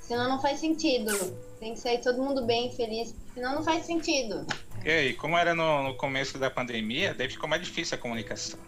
Senão 0.00 0.28
não 0.28 0.40
faz 0.40 0.58
sentido. 0.58 1.12
Tem 1.60 1.74
que 1.74 1.80
sair 1.80 2.00
todo 2.00 2.20
mundo 2.20 2.44
bem, 2.44 2.72
feliz, 2.72 3.14
senão 3.32 3.54
não 3.54 3.62
faz 3.62 3.86
sentido. 3.86 4.46
E 4.84 4.90
aí, 4.90 5.14
como 5.14 5.36
era 5.36 5.54
no, 5.54 5.84
no 5.84 5.96
começo 5.96 6.38
da 6.38 6.50
pandemia, 6.50 7.14
daí 7.14 7.28
ficou 7.28 7.48
mais 7.48 7.62
difícil 7.62 7.96
a 7.96 7.98
comunicação. 7.98 8.58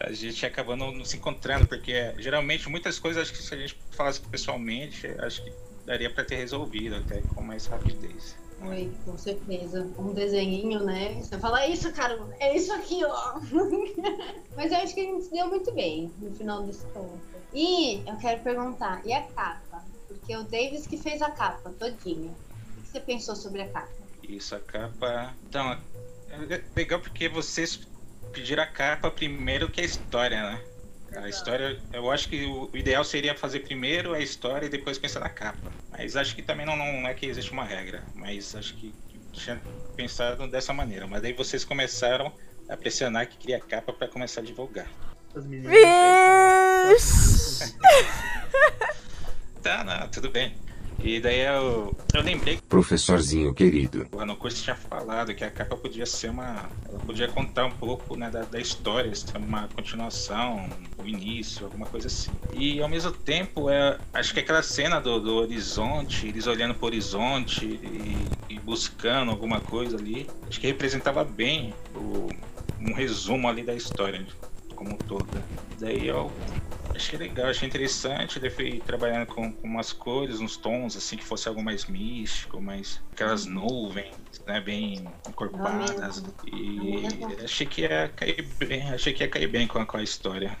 A 0.00 0.12
gente 0.12 0.44
acabou 0.44 0.76
não, 0.76 0.92
não 0.92 1.04
se 1.04 1.16
encontrando, 1.16 1.66
porque 1.66 2.14
geralmente 2.18 2.68
muitas 2.68 2.98
coisas 2.98 3.22
acho 3.22 3.32
que 3.32 3.42
se 3.42 3.54
a 3.54 3.58
gente 3.58 3.78
falasse 3.90 4.20
pessoalmente, 4.20 5.06
acho 5.18 5.42
que 5.44 5.52
daria 5.84 6.10
para 6.10 6.24
ter 6.24 6.36
resolvido 6.36 6.96
até 6.96 7.20
com 7.34 7.42
mais 7.42 7.66
rapidez. 7.66 8.36
Oi, 8.62 8.90
com 9.04 9.18
certeza. 9.18 9.86
Um 9.98 10.14
desenhinho, 10.14 10.80
né? 10.80 11.14
Você 11.20 11.38
fala, 11.38 11.64
é 11.64 11.70
isso, 11.70 11.92
cara, 11.92 12.18
é 12.40 12.56
isso 12.56 12.72
aqui, 12.72 13.04
ó. 13.04 13.40
Mas 14.56 14.72
eu 14.72 14.78
acho 14.78 14.94
que 14.94 15.00
a 15.00 15.04
gente 15.04 15.24
se 15.24 15.30
deu 15.30 15.48
muito 15.48 15.70
bem 15.72 16.10
no 16.18 16.34
final 16.34 16.62
desse 16.62 16.86
conto. 16.86 17.20
E 17.52 18.02
eu 18.06 18.16
quero 18.16 18.42
perguntar, 18.42 19.04
e 19.04 19.12
a 19.12 19.22
capa? 19.22 19.84
Porque 20.08 20.34
o 20.36 20.44
Davis 20.44 20.86
que 20.86 20.96
fez 20.96 21.20
a 21.20 21.30
capa 21.30 21.70
todinha. 21.78 22.30
O 22.78 22.82
que 22.82 22.88
você 22.88 23.00
pensou 23.00 23.36
sobre 23.36 23.62
a 23.62 23.68
capa? 23.68 23.92
Isso, 24.22 24.54
a 24.54 24.60
capa. 24.60 25.34
Então, 25.46 25.78
é 26.30 26.62
legal 26.74 27.00
porque 27.00 27.28
vocês 27.28 27.76
pediram 28.34 28.62
a 28.62 28.66
capa 28.66 29.10
primeiro 29.10 29.70
que 29.70 29.80
a 29.80 29.84
história, 29.84 30.42
né? 30.42 30.60
A 31.16 31.28
história, 31.28 31.80
eu 31.92 32.10
acho 32.10 32.28
que 32.28 32.44
o 32.44 32.68
ideal 32.74 33.04
seria 33.04 33.36
fazer 33.36 33.60
primeiro 33.60 34.12
a 34.12 34.18
história 34.18 34.66
e 34.66 34.68
depois 34.68 34.98
pensar 34.98 35.20
na 35.20 35.28
capa. 35.28 35.72
Mas 35.92 36.16
acho 36.16 36.34
que 36.34 36.42
também 36.42 36.66
não, 36.66 36.76
não 36.76 37.06
é 37.06 37.14
que 37.14 37.26
existe 37.26 37.52
uma 37.52 37.64
regra. 37.64 38.02
Mas 38.14 38.56
acho 38.56 38.74
que 38.74 38.92
tinha 39.32 39.60
pensado 39.94 40.48
dessa 40.48 40.72
maneira. 40.72 41.06
Mas 41.06 41.22
daí 41.22 41.32
vocês 41.32 41.64
começaram 41.64 42.32
a 42.68 42.76
pressionar 42.76 43.28
que 43.28 43.38
queria 43.38 43.58
a 43.58 43.60
capa 43.60 43.92
para 43.92 44.08
começar 44.08 44.40
a 44.40 44.44
divulgar. 44.44 44.88
As 45.36 45.46
meninas. 45.46 45.74
Tá, 49.64 49.82
não, 49.82 50.06
tudo 50.08 50.30
bem. 50.30 50.54
E 51.04 51.20
daí 51.20 51.40
eu, 51.40 51.94
eu 52.14 52.22
lembrei 52.22 52.56
que 52.56 52.62
Professorzinho 52.62 53.52
querido. 53.52 54.08
no 54.24 54.36
curso 54.36 54.64
tinha 54.64 54.74
falado 54.74 55.34
que 55.34 55.44
a 55.44 55.50
capa 55.50 55.76
podia 55.76 56.06
ser 56.06 56.30
uma. 56.30 56.70
Ela 56.88 56.98
podia 57.00 57.28
contar 57.28 57.66
um 57.66 57.70
pouco 57.72 58.16
né, 58.16 58.30
da, 58.30 58.40
da 58.40 58.58
história, 58.58 59.14
se 59.14 59.26
é 59.34 59.38
uma 59.38 59.68
continuação, 59.68 60.66
o 60.96 61.06
início, 61.06 61.66
alguma 61.66 61.84
coisa 61.84 62.06
assim. 62.06 62.30
E 62.54 62.80
ao 62.80 62.88
mesmo 62.88 63.12
tempo, 63.12 63.68
é, 63.68 63.98
acho 64.14 64.32
que 64.32 64.40
aquela 64.40 64.62
cena 64.62 64.98
do, 64.98 65.20
do 65.20 65.34
horizonte, 65.34 66.26
eles 66.26 66.46
olhando 66.46 66.74
pro 66.74 66.86
horizonte 66.86 67.66
e, 67.66 68.16
e 68.48 68.58
buscando 68.60 69.30
alguma 69.30 69.60
coisa 69.60 69.98
ali, 69.98 70.26
acho 70.48 70.58
que 70.58 70.66
representava 70.66 71.22
bem 71.22 71.74
o, 71.94 72.30
um 72.80 72.94
resumo 72.94 73.46
ali 73.46 73.62
da 73.62 73.74
história 73.74 74.26
como 74.84 74.94
um 74.94 74.96
todo. 74.98 75.26
Daí 75.80 76.06
eu 76.06 76.30
achei 76.94 77.18
legal, 77.18 77.46
achei 77.46 77.66
interessante. 77.66 78.38
Daí 78.38 78.50
fui 78.50 78.80
trabalhando 78.80 79.26
com, 79.26 79.50
com 79.52 79.66
umas 79.66 79.92
cores, 79.92 80.40
uns 80.40 80.56
tons, 80.56 80.96
assim, 80.96 81.16
que 81.16 81.24
fosse 81.24 81.48
algo 81.48 81.62
mais 81.62 81.86
místico, 81.86 82.60
mais 82.60 83.00
aquelas 83.12 83.46
nuvens, 83.46 84.14
né, 84.46 84.60
bem 84.60 85.04
encorpadas. 85.28 86.22
E 86.46 87.42
achei 87.42 87.66
que 87.66 87.82
ia 87.82 88.08
cair 88.14 88.46
bem, 88.58 88.90
achei 88.90 89.12
que 89.12 89.24
ia 89.24 89.28
cair 89.28 89.48
bem 89.48 89.66
com 89.66 89.78
a, 89.78 89.86
com 89.86 89.96
a 89.96 90.02
história. 90.02 90.56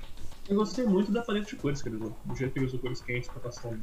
Eu 0.48 0.56
gostei 0.56 0.84
muito 0.84 1.12
da 1.12 1.22
paleta 1.22 1.46
de 1.46 1.56
cores 1.56 1.80
que 1.82 1.88
ele 1.88 1.96
usou. 1.96 2.16
Do 2.24 2.36
jeito 2.36 2.52
que 2.52 2.58
ele 2.58 2.66
usou 2.66 2.80
cores 2.80 3.00
quentes 3.00 3.28
pra 3.28 3.40
passar 3.40 3.68
um, 3.68 3.80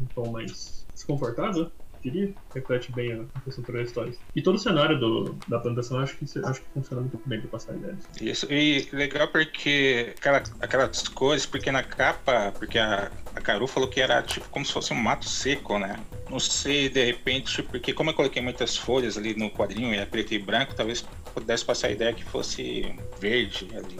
um 0.00 0.06
tom 0.14 0.30
mais 0.30 0.86
desconfortável, 0.94 1.70
diria. 2.04 2.34
Reflete 2.54 2.92
bem 2.92 3.12
a 3.12 3.24
a 3.44 3.48
estrutura 3.48 3.78
da 3.78 3.84
história. 3.84 4.12
E 4.34 4.42
todo 4.42 4.56
o 4.56 4.58
cenário 4.58 4.98
do, 4.98 5.36
da 5.48 5.58
apresentação 5.58 5.98
acho 5.98 6.16
que, 6.16 6.24
acho 6.44 6.60
que 6.60 6.66
funciona 6.72 7.02
muito 7.02 7.20
bem 7.26 7.40
pra 7.40 7.50
passar 7.50 7.74
ideias. 7.74 8.08
Isso, 8.20 8.46
e 8.50 8.88
legal 8.92 9.28
porque 9.28 10.14
aquela, 10.16 10.42
aquelas 10.60 11.08
cores, 11.08 11.46
porque 11.46 11.70
na 11.70 11.82
capa, 11.82 12.52
porque 12.58 12.78
a, 12.78 13.10
a 13.34 13.40
Caru 13.40 13.66
falou 13.66 13.88
que 13.88 14.00
era 14.00 14.22
tipo 14.22 14.48
como 14.48 14.64
se 14.64 14.72
fosse 14.72 14.92
um 14.92 14.96
mato 14.96 15.28
seco, 15.28 15.78
né? 15.78 15.98
Não 16.30 16.40
sei, 16.40 16.88
de 16.88 17.04
repente, 17.04 17.62
porque 17.62 17.92
como 17.92 18.10
eu 18.10 18.14
coloquei 18.14 18.42
muitas 18.42 18.76
folhas 18.76 19.18
ali 19.18 19.34
no 19.34 19.50
quadrinho 19.50 19.94
e 19.94 19.98
é 19.98 20.06
preto 20.06 20.32
e 20.32 20.38
branco, 20.38 20.74
talvez 20.74 21.02
pudesse 21.34 21.64
passar 21.64 21.88
a 21.88 21.92
ideia 21.92 22.12
que 22.12 22.24
fosse 22.24 22.94
verde 23.20 23.68
ali. 23.74 23.98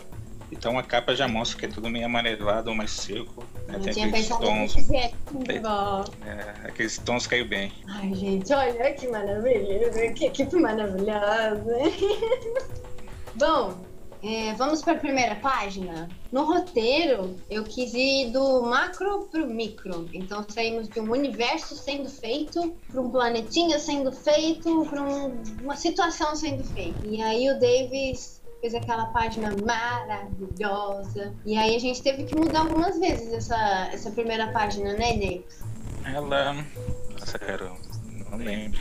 Então 0.56 0.78
a 0.78 0.82
capa 0.82 1.14
já 1.14 1.26
mostra 1.26 1.58
que 1.58 1.66
é 1.66 1.68
tudo 1.68 1.90
meio 1.90 2.06
amarelado 2.06 2.74
mais 2.74 2.92
seco. 2.92 3.44
Né? 3.66 3.78
Não 3.78 3.80
tinha 3.80 4.06
aqueles 4.06 4.28
tons. 4.28 4.74
bom. 5.60 6.04
é, 6.24 6.68
aqueles 6.68 6.98
tons 6.98 7.26
caiu 7.26 7.48
bem. 7.48 7.72
Ai, 7.88 8.14
gente, 8.14 8.52
olha 8.52 8.92
que 8.94 9.08
maravilha. 9.08 10.12
Que 10.14 10.26
equipe 10.26 10.56
maravilhosa. 10.56 11.74
Bom, 13.34 13.74
é, 14.22 14.54
vamos 14.54 14.80
para 14.80 14.92
a 14.92 14.96
primeira 14.96 15.34
página. 15.34 16.08
No 16.30 16.44
roteiro, 16.44 17.36
eu 17.50 17.64
quis 17.64 17.92
ir 17.92 18.30
do 18.30 18.62
macro 18.62 19.28
pro 19.30 19.46
micro. 19.46 20.08
Então, 20.14 20.46
saímos 20.48 20.88
de 20.88 21.00
um 21.00 21.10
universo 21.10 21.76
sendo 21.76 22.08
feito, 22.08 22.74
para 22.90 23.00
um 23.02 23.10
planetinha 23.10 23.78
sendo 23.78 24.10
feito, 24.12 24.86
para 24.86 25.02
uma 25.02 25.76
situação 25.76 26.34
sendo 26.36 26.64
feita. 26.64 27.06
E 27.06 27.20
aí 27.20 27.50
o 27.50 27.58
Davis 27.58 28.33
fez 28.64 28.74
aquela 28.74 29.04
página 29.06 29.54
maravilhosa. 29.62 31.34
E 31.44 31.58
aí 31.58 31.76
a 31.76 31.78
gente 31.78 32.02
teve 32.02 32.24
que 32.24 32.34
mudar 32.34 32.60
algumas 32.60 32.98
vezes 32.98 33.30
essa, 33.30 33.90
essa 33.92 34.10
primeira 34.10 34.46
página, 34.52 34.94
né, 34.94 35.12
Davis? 35.12 35.60
Ela. 36.02 36.64
Nossa, 37.10 37.38
cara, 37.38 37.70
não 38.30 38.38
lembro. 38.38 38.80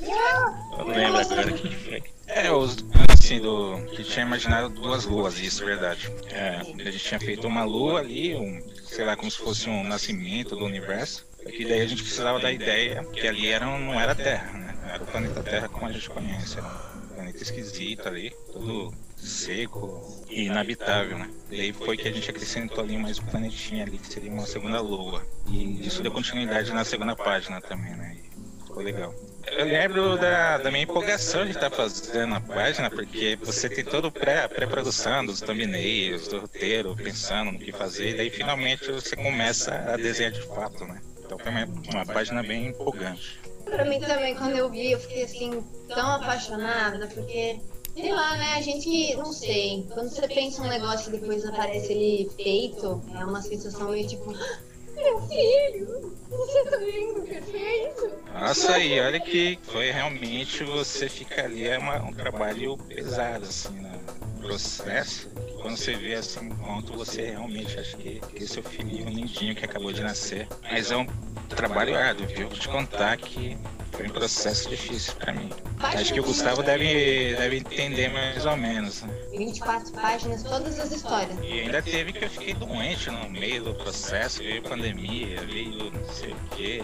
Eu 0.00 0.78
não 0.78 0.86
lembro 0.86 1.18
agora 1.18 1.52
que 1.52 1.74
foi. 1.74 2.02
É, 2.28 2.52
os, 2.52 2.76
assim, 3.12 3.40
do. 3.40 3.78
Que 3.96 4.04
tinha 4.04 4.24
imaginado 4.24 4.68
duas 4.68 5.04
luas, 5.06 5.40
isso 5.40 5.64
é 5.64 5.66
verdade. 5.66 6.12
É, 6.30 6.58
a 6.58 6.62
gente 6.62 7.00
tinha 7.00 7.18
feito 7.18 7.48
uma 7.48 7.64
lua 7.64 7.98
ali, 7.98 8.36
um, 8.36 8.62
sei 8.84 9.04
lá, 9.04 9.16
como 9.16 9.28
se 9.28 9.38
fosse 9.38 9.68
um 9.68 9.82
nascimento 9.82 10.54
do 10.54 10.64
universo. 10.64 11.26
E 11.44 11.64
daí 11.64 11.80
a 11.80 11.86
gente 11.86 12.02
precisava 12.02 12.38
da 12.38 12.52
ideia 12.52 13.04
que 13.12 13.26
ali 13.26 13.48
era, 13.48 13.66
não 13.66 13.98
era 13.98 14.14
Terra, 14.14 14.52
né? 14.52 14.78
era 14.88 15.02
o 15.02 15.06
planeta 15.06 15.42
Terra 15.42 15.68
como 15.68 15.86
a 15.86 15.92
gente 15.92 16.08
conhece. 16.08 16.58
Era 16.58 16.68
planeta 16.68 16.97
esquisito 17.42 18.06
ali, 18.06 18.32
todo 18.52 18.92
seco 19.16 20.24
e 20.28 20.44
inabitável, 20.44 21.18
né? 21.18 21.30
Daí 21.48 21.72
foi 21.72 21.96
que 21.96 22.08
a 22.08 22.12
gente 22.12 22.30
acrescentou 22.30 22.82
ali 22.82 22.96
mais 22.96 23.18
um 23.18 23.24
planetinha 23.24 23.84
ali, 23.84 23.98
que 23.98 24.06
seria 24.06 24.30
uma 24.30 24.46
segunda 24.46 24.80
lua. 24.80 25.26
E 25.48 25.86
isso 25.86 26.02
deu 26.02 26.12
continuidade 26.12 26.72
na 26.72 26.84
segunda 26.84 27.16
página 27.16 27.60
também, 27.60 27.94
né? 27.96 28.16
E 28.16 28.64
ficou 28.64 28.82
legal. 28.82 29.14
Eu 29.50 29.64
lembro 29.64 30.18
da, 30.18 30.58
da 30.58 30.70
minha 30.70 30.84
empolgação 30.84 31.44
de 31.44 31.52
estar 31.52 31.70
fazendo 31.70 32.34
a 32.34 32.40
página, 32.40 32.90
porque 32.90 33.36
você 33.42 33.68
tem 33.68 33.84
todo 33.84 34.12
pré, 34.12 34.46
pré-produção 34.46 35.24
dos 35.24 35.40
thumbnails, 35.40 36.28
do 36.28 36.40
roteiro, 36.40 36.94
pensando 36.94 37.52
no 37.52 37.58
que 37.58 37.72
fazer, 37.72 38.10
e 38.10 38.14
daí 38.14 38.30
finalmente 38.30 38.90
você 38.92 39.16
começa 39.16 39.74
a 39.74 39.96
desenhar 39.96 40.32
de 40.32 40.42
fato, 40.42 40.84
né? 40.84 41.00
Então 41.24 41.38
foi 41.38 41.50
uma, 41.50 41.64
uma 41.64 42.06
página 42.06 42.42
bem 42.42 42.68
empolgante. 42.68 43.40
Pra 43.70 43.84
mim 43.84 44.00
também, 44.00 44.34
quando 44.34 44.56
eu 44.56 44.68
vi, 44.70 44.92
eu 44.92 45.00
fiquei 45.00 45.24
assim, 45.24 45.62
tão 45.88 46.12
apaixonada, 46.16 47.06
porque, 47.08 47.60
sei 47.94 48.12
lá, 48.12 48.36
né, 48.36 48.54
a 48.56 48.60
gente, 48.62 49.14
não 49.16 49.32
sei, 49.32 49.86
quando 49.92 50.08
você 50.10 50.26
pensa 50.28 50.62
um 50.62 50.68
negócio 50.68 51.14
e 51.14 51.18
depois 51.18 51.44
aparece 51.44 51.92
ele 51.92 52.30
feito, 52.36 53.02
é 53.14 53.24
uma 53.24 53.42
sensação 53.42 53.90
meio 53.90 54.06
tipo, 54.08 54.30
"Ah, 54.34 54.58
meu 54.96 55.20
filho, 55.28 56.16
você 56.28 56.64
tá 56.64 56.76
lindo, 56.78 57.22
perfeito. 57.22 58.10
Nossa, 58.32 58.78
e 58.78 59.00
olha 59.00 59.20
que 59.20 59.58
foi 59.62 59.90
realmente 59.90 60.64
você 60.64 61.08
fica 61.08 61.44
ali, 61.44 61.66
é 61.68 61.78
uma- 61.78 62.02
um 62.02 62.12
trabalho 62.12 62.76
pesado, 62.76 63.44
assim, 63.44 63.70
no 63.74 64.40
processo. 64.40 65.28
Quando 65.60 65.76
você 65.76 65.94
vê 65.94 66.14
assim 66.14 66.46
um 66.46 66.56
ponto, 66.56 66.92
você 66.94 67.30
realmente 67.30 67.78
acha 67.78 67.96
que 67.96 68.20
esse 68.34 68.58
é 68.58 68.60
o 68.60 68.64
filhinho 68.64 69.08
lindinho 69.08 69.54
que 69.54 69.64
acabou 69.64 69.92
de 69.92 70.02
nascer. 70.02 70.46
Mas 70.70 70.90
é 70.90 70.96
um 70.96 71.06
trabalho 71.48 71.96
árduo, 71.96 72.26
viu? 72.26 72.48
Vou 72.48 72.58
te 72.58 72.68
contar 72.68 73.16
que 73.16 73.56
foi 73.92 74.06
um 74.06 74.10
processo 74.10 74.68
difícil 74.68 75.14
pra 75.14 75.32
mim. 75.32 75.50
Acho 75.80 76.12
que 76.12 76.20
o 76.20 76.22
Gustavo 76.24 76.62
deve, 76.62 77.34
deve 77.34 77.56
entender 77.56 78.08
mais 78.08 78.46
ou 78.46 78.56
menos. 78.56 79.02
né? 79.02 79.12
24 79.36 79.92
páginas, 79.92 80.42
todas 80.44 80.78
as 80.78 80.92
histórias. 80.92 81.36
E 81.42 81.60
ainda 81.60 81.82
teve 81.82 82.12
que 82.12 82.24
eu 82.24 82.30
fiquei 82.30 82.54
doente 82.54 83.10
no 83.10 83.28
meio 83.28 83.64
do 83.64 83.74
processo, 83.74 84.38
veio 84.38 84.62
pandemia, 84.62 85.40
veio 85.46 85.90
não 85.90 86.08
sei 86.12 86.30
o 86.32 86.36
quê. 86.56 86.82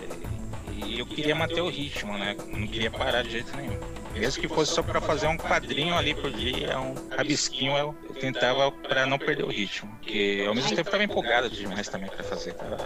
E 0.73 0.99
eu 0.99 1.07
queria 1.07 1.35
manter 1.35 1.61
o 1.61 1.69
ritmo, 1.69 2.19
né? 2.19 2.37
Não 2.49 2.67
queria 2.67 2.91
parar 2.91 3.23
de 3.23 3.31
jeito 3.31 3.57
nenhum. 3.57 3.79
Mesmo 4.15 4.41
que 4.41 4.49
fosse 4.49 4.73
só 4.73 4.83
pra 4.83 5.01
fazer 5.01 5.27
um 5.27 5.37
quadrinho 5.37 5.95
ali 5.95 6.15
por 6.15 6.31
dia, 6.31 6.79
um 6.79 6.95
rabisquinho, 7.11 7.77
eu, 7.77 7.95
tentava 8.21 8.71
pra 8.71 9.07
não 9.07 9.19
perder 9.19 9.45
o 9.45 9.49
ritmo. 9.49 9.91
Porque 9.99 10.45
ao 10.47 10.55
mesmo 10.55 10.71
tempo 10.71 10.89
eu 10.89 10.93
tava 10.93 11.05
empolgado 11.05 11.51
demais 11.51 11.89
também 11.89 12.09
pra 12.09 12.23
fazer. 12.23 12.55
Tava 12.55 12.77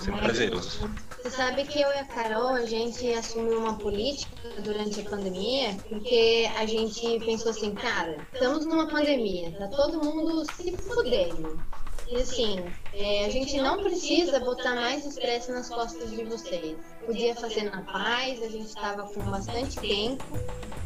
sendo 0.00 0.18
prazeroso. 0.18 0.90
Você 1.22 1.30
sabe 1.30 1.64
que 1.64 1.80
eu 1.80 1.88
e 1.88 1.98
a 1.98 2.04
Carol, 2.04 2.54
a 2.54 2.64
gente 2.64 3.12
assumiu 3.12 3.58
uma 3.58 3.76
política 3.76 4.30
durante 4.62 5.00
a 5.00 5.04
pandemia, 5.04 5.76
porque 5.88 6.48
a 6.56 6.64
gente 6.64 7.20
pensou 7.20 7.50
assim, 7.50 7.74
cara, 7.74 8.16
estamos 8.32 8.64
numa 8.64 8.88
pandemia, 8.88 9.52
tá 9.52 9.68
todo 9.68 10.02
mundo 10.02 10.44
se 10.54 10.74
fudendo. 10.78 11.62
E 12.10 12.16
assim, 12.16 12.58
é, 12.92 13.24
a 13.24 13.28
gente 13.28 13.56
não 13.60 13.80
precisa 13.80 14.40
botar 14.40 14.74
mais 14.74 15.06
estresse 15.06 15.52
nas 15.52 15.68
costas 15.68 16.10
de 16.10 16.24
vocês. 16.24 16.76
Podia 17.06 17.36
fazer 17.36 17.70
na 17.70 17.82
paz, 17.82 18.42
a 18.42 18.48
gente 18.48 18.66
estava 18.66 19.04
com 19.04 19.20
bastante 19.30 19.78
tempo. 19.78 20.24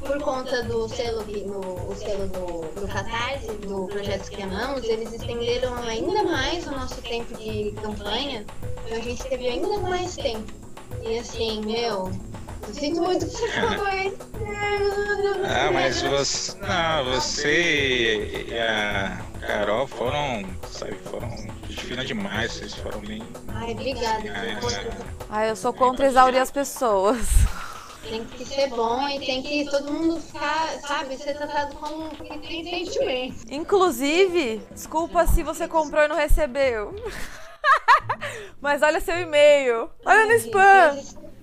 Por 0.01 0.21
conta 0.21 0.63
do 0.65 0.87
selo, 0.87 1.25
no, 1.25 1.91
o 1.91 1.97
selo 1.97 2.29
do, 2.29 2.81
do 2.81 2.87
Catarse, 2.87 3.51
do 3.53 3.87
Projetos 3.87 4.29
que 4.29 4.43
Amamos, 4.43 4.85
eles 4.85 5.15
estenderam 5.15 5.75
ainda 5.83 6.25
mais 6.25 6.67
o 6.67 6.73
nosso 6.73 7.01
tempo 7.01 7.35
de 7.39 7.73
campanha. 7.81 8.45
Então 8.85 8.99
a 8.99 9.01
gente 9.01 9.25
teve 9.25 9.49
ainda 9.49 9.79
mais 9.79 10.15
tempo. 10.17 10.53
E 11.03 11.19
assim, 11.19 11.63
meu, 11.63 12.13
eu 12.69 12.75
sinto 12.75 13.01
muito 13.03 13.27
que 13.27 13.33
você. 13.33 14.15
Ah, 15.47 15.71
mas 15.73 16.03
você. 16.03 16.59
Não, 16.59 17.05
você 17.05 18.47
e 18.49 18.59
a 18.59 19.25
Carol 19.41 19.87
foram, 19.87 20.45
sabe, 20.85 20.95
foram 21.05 21.31
gente 21.31 21.85
fina 21.85 22.05
demais, 22.05 22.53
vocês 22.53 22.75
foram 22.75 23.01
bem. 23.01 23.23
Ai, 23.49 23.73
obrigada. 23.73 24.23
Ai, 25.31 25.51
eu 25.51 25.57
sou 25.57 25.73
contra 25.73 26.07
exaurir 26.07 26.41
as 26.41 26.51
pessoas. 26.51 27.19
Tem 28.03 28.23
que 28.25 28.45
ser 28.45 28.69
bom 28.69 29.09
e 29.09 29.19
tem 29.25 29.43
que 29.43 29.65
todo 29.71 29.91
mundo 29.91 30.21
ficar, 30.21 30.69
sabe, 30.87 31.17
ser 31.17 31.35
tratado 31.35 31.75
como 31.77 32.11
que 32.11 32.39
tem 32.39 32.85
sentimento. 32.85 33.37
Inclusive, 33.51 34.63
desculpa 34.73 35.27
se 35.27 35.43
você 35.43 35.67
comprou 35.67 36.03
e 36.03 36.09
não 36.09 36.17
recebeu. 36.17 36.95
Mas 38.61 38.83
olha 38.83 39.01
seu 39.01 39.19
e-mail. 39.19 39.89
Olha 40.05 40.27
no 40.27 40.33
spam. 40.35 40.99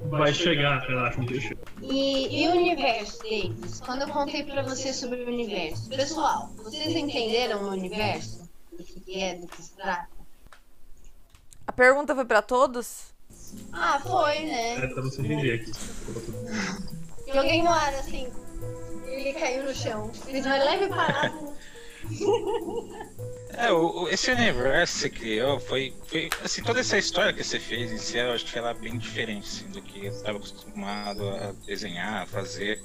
Vai 0.09 0.33
chegar, 0.33 0.81
relaxa, 0.81 1.17
não 1.17 1.25
deixa. 1.25 1.55
E, 1.81 2.43
e 2.43 2.47
o 2.47 2.51
universo, 2.51 3.19
Davis? 3.23 3.79
Quando 3.81 4.03
eu 4.03 4.07
contei 4.09 4.43
pra 4.43 4.61
vocês 4.63 4.95
sobre 4.95 5.23
o 5.23 5.27
universo, 5.27 5.89
pessoal, 5.89 6.49
vocês 6.57 6.95
entenderam 6.95 7.63
o 7.63 7.69
universo? 7.69 8.40
Do 8.71 8.83
que 8.83 9.21
é, 9.21 9.35
do 9.35 9.47
que 9.47 9.61
se 9.61 9.71
trata? 9.73 10.07
A 11.67 11.71
pergunta 11.71 12.15
foi 12.15 12.25
pra 12.25 12.41
todos? 12.41 13.11
Ah, 13.71 13.99
foi, 13.99 14.37
É, 14.37 14.77
né? 14.79 14.87
pra 14.87 15.01
você 15.01 15.21
entender 15.21 15.53
aqui. 15.61 15.71
Joguei 17.33 17.61
no 17.61 17.69
ar 17.69 17.93
assim. 17.95 18.31
Ele 19.05 19.33
caiu 19.33 19.63
no 19.63 19.73
chão. 19.75 20.11
Fiz 20.13 20.45
uma 20.45 20.57
leve 20.57 20.87
parada. 20.87 21.53
É, 23.53 23.71
o, 23.71 24.03
o- 24.03 24.09
esse 24.09 24.31
universo 24.31 24.93
que 24.95 24.99
você 25.01 25.09
criou 25.09 25.59
foi, 25.59 25.93
foi. 26.07 26.29
Assim, 26.43 26.63
toda 26.63 26.79
essa 26.79 26.97
história 26.97 27.33
que 27.33 27.43
você 27.43 27.59
fez 27.59 27.91
em 27.91 27.97
si, 27.97 28.17
eu 28.17 28.31
acho 28.31 28.45
que 28.45 28.57
ela 28.57 28.71
é 28.71 28.73
bem 28.73 28.97
diferente 28.97 29.47
assim, 29.47 29.67
do 29.69 29.81
que 29.81 30.05
eu 30.05 30.11
estava 30.11 30.37
acostumado 30.37 31.29
a 31.29 31.51
desenhar, 31.65 32.23
a 32.23 32.25
fazer. 32.25 32.81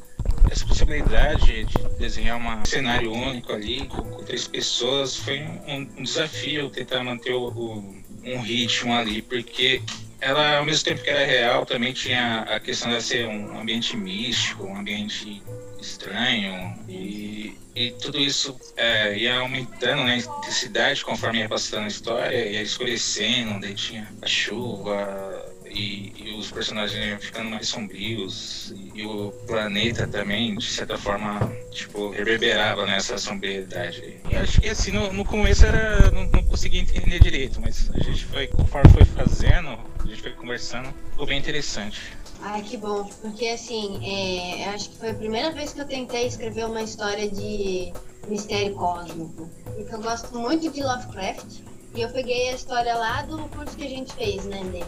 Essa 0.49 0.65
possibilidade 0.65 1.65
de 1.65 1.89
desenhar 1.99 2.37
um 2.39 2.65
cenário 2.65 3.12
único 3.12 3.53
ali, 3.53 3.89
com, 3.89 4.09
com 4.11 4.25
três 4.25 4.47
pessoas, 4.47 5.17
foi 5.17 5.41
um, 5.43 5.89
um 5.99 6.03
desafio 6.03 6.71
tentar 6.71 7.03
manter 7.03 7.33
o, 7.35 7.49
o- 7.49 7.97
um 8.25 8.41
ritmo 8.41 8.93
ali, 8.95 9.23
porque 9.23 9.83
ela, 10.21 10.59
ao 10.59 10.65
mesmo 10.65 10.85
tempo 10.85 11.03
que 11.03 11.11
era 11.11 11.25
real, 11.25 11.67
também 11.67 11.93
tinha 11.93 12.43
a 12.43 12.59
questão 12.61 12.91
de 12.91 13.03
ser 13.03 13.27
um 13.27 13.59
ambiente 13.61 13.97
místico, 13.97 14.65
um 14.65 14.77
ambiente 14.77 15.43
estranho 15.81 16.75
e, 16.89 17.57
e 17.75 17.91
tudo 17.93 18.19
isso 18.19 18.59
é, 18.77 19.17
ia 19.17 19.37
aumentando 19.39 20.03
né, 20.05 20.15
a 20.15 20.17
intensidade 20.17 21.05
conforme 21.05 21.41
ia 21.41 21.49
passando 21.49 21.85
a 21.85 21.89
história, 21.89 22.35
ia 22.51 22.62
escurecendo, 22.62 23.61
daí 23.61 23.75
tinha 23.75 24.09
a 24.23 24.27
chuva 24.27 25.36
e, 25.77 26.12
e 26.17 26.35
os 26.39 26.51
personagens 26.51 27.05
iam 27.05 27.19
ficando 27.19 27.51
mais 27.51 27.69
sombrios 27.69 28.75
e, 28.95 29.05
o 29.05 29.31
planeta 29.47 30.07
também, 30.07 30.57
de 30.57 30.67
certa 30.67 30.97
forma, 30.97 31.53
tipo, 31.71 32.11
reverberava 32.11 32.87
nessa 32.87 33.19
sombriedade. 33.19 34.19
E 34.31 34.37
acho 34.37 34.61
que 34.61 34.71
assim, 34.71 34.91
no, 34.91 35.12
no 35.12 35.25
começo 35.25 35.67
era, 35.67 36.11
não, 36.11 36.25
não 36.27 36.43
conseguia 36.45 36.81
entender 36.81 37.21
direito, 37.21 37.61
mas 37.61 37.91
a 37.95 38.03
gente 38.03 38.25
foi, 38.25 38.47
conforme 38.47 38.91
foi 38.91 39.05
fazendo, 39.05 39.79
a 40.03 40.07
gente 40.09 40.23
foi 40.23 40.33
conversando, 40.33 40.93
ficou 41.11 41.27
bem 41.27 41.39
interessante. 41.39 42.01
Ai, 42.41 42.62
que 42.62 42.77
bom, 42.77 43.05
porque 43.21 43.47
assim, 43.49 43.99
é, 44.03 44.67
eu 44.67 44.71
acho 44.71 44.91
que 44.91 44.99
foi 44.99 45.11
a 45.11 45.15
primeira 45.15 45.51
vez 45.53 45.73
que 45.73 45.81
eu 45.81 45.87
tentei 45.87 46.27
escrever 46.27 46.67
uma 46.67 46.83
história 46.83 47.31
de 47.31 47.93
mistério 48.29 48.75
cósmico. 48.75 49.51
Porque 49.65 49.95
eu 49.95 50.01
gosto 50.01 50.39
muito 50.39 50.71
de 50.71 50.83
Lovecraft. 50.83 51.61
E 51.95 52.03
eu 52.03 52.11
peguei 52.11 52.51
a 52.51 52.53
história 52.53 52.95
lá 52.95 53.23
do 53.23 53.39
curso 53.49 53.75
que 53.75 53.85
a 53.85 53.89
gente 53.89 54.12
fez, 54.15 54.45
né, 54.45 54.62
Dê? 54.65 54.85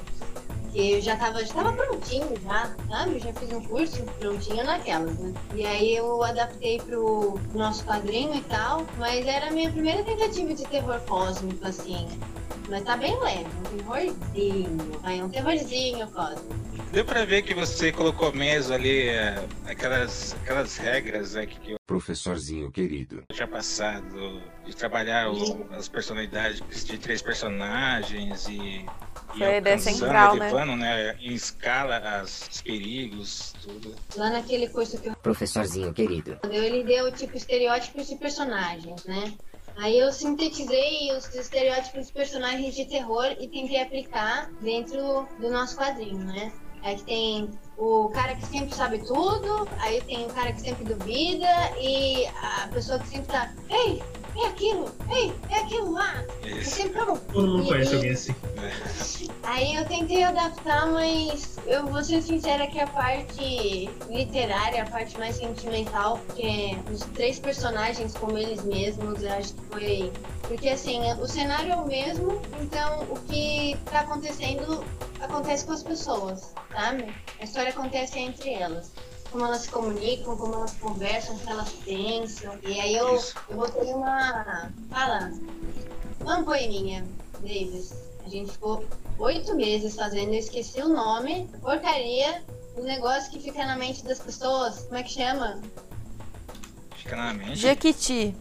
Que 0.72 0.92
eu 0.92 1.00
já 1.00 1.16
tava, 1.16 1.44
já 1.44 1.54
tava 1.54 1.72
prontinho 1.72 2.28
já, 2.44 2.74
sabe? 2.88 3.14
Eu 3.14 3.20
já 3.20 3.32
fiz 3.32 3.52
um 3.52 3.60
curso 3.62 4.02
prontinho 4.18 4.64
naquelas, 4.64 5.18
né? 5.18 5.32
E 5.54 5.64
aí 5.66 5.96
eu 5.96 6.22
adaptei 6.22 6.78
pro 6.78 7.38
nosso 7.54 7.84
quadrinho 7.84 8.34
e 8.34 8.42
tal, 8.42 8.86
mas 8.98 9.26
era 9.26 9.48
a 9.48 9.50
minha 9.50 9.70
primeira 9.70 10.02
tentativa 10.04 10.52
de 10.54 10.64
terror 10.66 11.00
cósmico, 11.08 11.66
assim. 11.66 12.06
Mas 12.68 12.82
tá 12.84 12.98
bem 12.98 13.18
leve, 13.20 13.46
um 13.46 13.78
terrorzinho, 13.78 15.00
vai, 15.00 15.22
um 15.22 15.28
terrorzinho 15.30 16.06
cósmico. 16.08 16.54
Deu 16.92 17.04
pra 17.04 17.24
ver 17.24 17.42
que 17.42 17.54
você 17.54 17.90
colocou 17.92 18.30
mesmo 18.32 18.74
ali 18.74 19.08
é, 19.08 19.42
aquelas, 19.66 20.34
aquelas 20.42 20.76
regras 20.76 21.34
né, 21.34 21.46
que 21.46 21.72
eu 21.72 21.78
Professorzinho 21.86 22.70
querido. 22.70 23.22
tinha 23.32 23.48
passado 23.48 24.42
de 24.66 24.76
trabalhar 24.76 25.30
o- 25.30 25.66
as 25.72 25.88
personalidades 25.88 26.62
de 26.84 26.98
três 26.98 27.22
personagens 27.22 28.46
e, 28.48 28.84
e 29.34 29.38
Foi 29.38 29.46
a 29.46 29.58
ideia 29.58 29.76
alcançando, 29.76 29.98
central, 29.98 30.36
né? 30.36 30.50
elevando, 30.50 30.76
né? 30.76 31.16
em 31.20 31.32
escala 31.34 31.96
as, 31.98 32.48
os 32.50 32.62
perigos, 32.62 33.54
tudo. 33.62 33.94
Lá 34.16 34.30
naquele 34.30 34.68
curso 34.68 34.98
que 34.98 35.08
eu 35.08 35.16
Professorzinho 35.16 35.92
querido. 35.92 36.38
deu, 36.42 36.62
ele 36.62 36.84
deu 36.84 37.10
tipo 37.12 37.36
estereótipos 37.36 38.08
de 38.08 38.16
personagens, 38.16 39.04
né? 39.04 39.32
Aí 39.76 39.96
eu 39.98 40.10
sintetizei 40.12 41.12
os 41.16 41.32
estereótipos 41.34 42.08
de 42.08 42.12
personagens 42.12 42.74
de 42.74 42.84
terror 42.86 43.36
e 43.38 43.46
tentei 43.46 43.80
aplicar 43.80 44.50
dentro 44.60 45.28
do 45.38 45.50
nosso 45.50 45.76
quadrinho, 45.76 46.18
né? 46.18 46.52
Aí 46.82 46.96
que 46.96 47.04
tem 47.04 47.50
o 47.76 48.08
cara 48.08 48.34
que 48.34 48.46
sempre 48.46 48.74
sabe 48.74 48.98
tudo, 48.98 49.68
aí 49.78 50.00
tem 50.02 50.26
o 50.26 50.28
cara 50.30 50.52
que 50.52 50.60
sempre 50.60 50.84
duvida 50.84 51.46
e 51.80 52.26
a 52.26 52.68
pessoa 52.72 52.98
que 52.98 53.08
sempre 53.08 53.26
tá, 53.26 53.52
ei, 53.68 54.02
é 54.40 54.46
aquilo, 54.46 54.90
ei, 55.10 55.32
é 55.50 55.58
aquilo 55.60 55.92
lá. 55.92 56.24
Eu 56.42 56.58
Isso. 56.58 56.76
sempre 56.76 56.98
falo, 56.98 57.18
Todo 57.32 57.48
mundo 57.48 57.66
conhece 57.66 57.94
alguém 57.94 58.10
assim. 58.12 58.34
Aí 59.42 59.74
eu 59.74 59.84
tentei 59.86 60.22
adaptar, 60.22 60.86
mas 60.86 61.58
eu 61.66 61.86
vou 61.86 62.02
ser 62.04 62.22
sincera 62.22 62.66
que 62.66 62.78
a 62.78 62.86
parte 62.86 63.88
literária, 64.08 64.82
a 64.82 64.86
parte 64.86 65.18
mais 65.18 65.36
sentimental, 65.36 66.18
porque 66.26 66.76
os 66.92 67.00
três 67.14 67.38
personagens 67.38 68.14
como 68.14 68.36
eles 68.36 68.62
mesmos, 68.64 69.22
eu 69.22 69.32
acho 69.32 69.54
que 69.54 69.64
foi. 69.70 70.12
Porque 70.42 70.68
assim, 70.68 71.00
o 71.14 71.26
cenário 71.26 71.72
é 71.72 71.76
o 71.76 71.86
mesmo, 71.86 72.40
então 72.60 73.02
o 73.10 73.18
que 73.20 73.76
tá 73.90 74.00
acontecendo 74.00 74.84
acontece 75.20 75.64
com 75.64 75.72
as 75.72 75.82
pessoas, 75.82 76.54
sabe? 76.72 77.14
A 77.40 77.44
história 77.44 77.70
acontece 77.70 78.18
entre 78.18 78.52
elas. 78.52 78.92
Como 79.30 79.44
elas 79.44 79.62
se 79.62 79.70
comunicam, 79.70 80.36
como 80.36 80.54
elas 80.54 80.72
conversam, 80.74 81.36
o 81.36 81.38
que 81.38 81.50
elas 81.50 81.70
pensam. 81.84 82.58
E 82.62 82.80
aí 82.80 82.96
eu, 82.96 83.14
Isso. 83.14 83.34
eu 83.48 83.56
botei 83.56 83.92
uma. 83.92 84.70
Fala. 84.90 85.30
Uma 86.20 86.42
poeminha, 86.42 87.06
Davis. 87.40 87.92
A 88.24 88.28
gente 88.28 88.52
ficou 88.52 88.84
oito 89.18 89.54
meses 89.54 89.94
fazendo, 89.94 90.32
eu 90.32 90.38
esqueci 90.38 90.80
o 90.80 90.88
nome, 90.88 91.48
porcaria, 91.60 92.42
o 92.76 92.82
negócio 92.82 93.30
que 93.30 93.40
fica 93.40 93.64
na 93.64 93.76
mente 93.76 94.04
das 94.04 94.18
pessoas. 94.18 94.80
Como 94.84 94.96
é 94.96 95.02
que 95.02 95.12
chama? 95.12 95.60
Fica 96.96 97.16
na 97.16 97.34
mente. 97.34 97.56
Jequiti. 97.56 98.36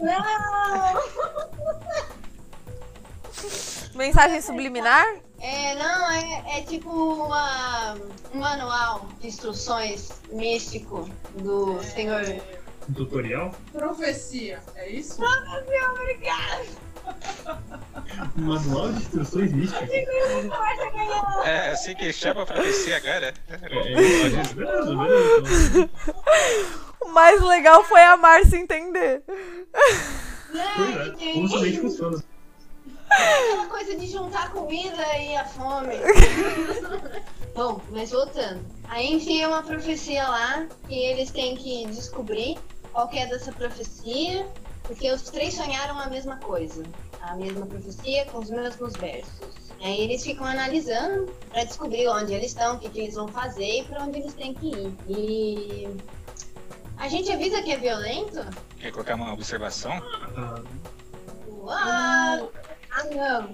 Não! 0.00 1.02
Mensagem 3.94 4.40
subliminar? 4.40 5.04
É, 5.42 5.74
não, 5.74 6.08
é, 6.08 6.58
é 6.58 6.62
tipo 6.62 6.88
uma, 6.88 7.94
um 8.32 8.38
manual 8.38 9.08
de 9.20 9.26
instruções 9.26 10.12
místico 10.30 11.10
do 11.34 11.82
Senhor. 11.82 12.22
Um 12.88 12.92
tutorial. 12.92 13.52
Profecia, 13.72 14.60
é 14.76 14.88
isso? 14.88 15.20
Obrigada! 15.20 16.64
Um 18.38 18.42
manual 18.42 18.92
de 18.92 18.98
instruções 18.98 19.52
místicas. 19.52 19.90
É, 21.44 21.70
assim 21.70 21.96
que 21.96 22.12
chama 22.12 22.46
pra 22.46 22.62
PC 22.62 22.94
agora. 22.94 23.34
É, 23.48 23.54
é. 25.84 25.88
O 27.00 27.08
mais 27.08 27.42
legal 27.42 27.82
foi 27.82 28.00
a 28.00 28.16
Márcia 28.16 28.58
entender. 28.58 29.24
É. 30.54 31.32
Como 31.32 31.48
somente 31.48 31.80
funciona. 31.80 32.22
Aquela 33.12 33.66
coisa 33.66 33.96
de 33.96 34.06
juntar 34.06 34.44
a 34.44 34.48
comida 34.50 35.18
e 35.18 35.36
a 35.36 35.44
fome. 35.44 35.96
Bom, 37.54 37.80
mas 37.90 38.10
voltando. 38.10 38.64
Aí 38.88 39.12
enfia 39.12 39.48
uma 39.48 39.62
profecia 39.62 40.26
lá 40.26 40.66
que 40.88 40.94
eles 40.94 41.30
têm 41.30 41.54
que 41.54 41.86
descobrir 41.86 42.58
qual 42.92 43.08
que 43.08 43.18
é 43.18 43.26
dessa 43.26 43.52
profecia, 43.52 44.46
porque 44.84 45.10
os 45.10 45.22
três 45.22 45.54
sonharam 45.54 45.98
a 45.98 46.08
mesma 46.08 46.36
coisa. 46.36 46.82
A 47.20 47.36
mesma 47.36 47.66
profecia 47.66 48.24
com 48.26 48.38
os 48.38 48.50
mesmos 48.50 48.94
versos. 48.94 49.52
Aí 49.80 50.00
eles 50.00 50.22
ficam 50.22 50.46
analisando 50.46 51.32
pra 51.50 51.64
descobrir 51.64 52.08
onde 52.08 52.32
eles 52.32 52.48
estão, 52.48 52.76
o 52.76 52.78
que, 52.78 52.88
que 52.88 53.00
eles 53.00 53.14
vão 53.14 53.28
fazer 53.28 53.80
e 53.80 53.84
pra 53.84 54.04
onde 54.04 54.20
eles 54.20 54.32
têm 54.34 54.54
que 54.54 54.68
ir. 54.68 54.94
E 55.08 55.96
a 56.96 57.08
gente 57.08 57.32
avisa 57.32 57.62
que 57.62 57.72
é 57.72 57.76
violento? 57.76 58.44
Quer 58.78 58.92
colocar 58.92 59.16
uma 59.16 59.32
observação? 59.32 59.92
Uau! 61.48 62.52
Ah 63.02 63.06
não! 63.06 63.52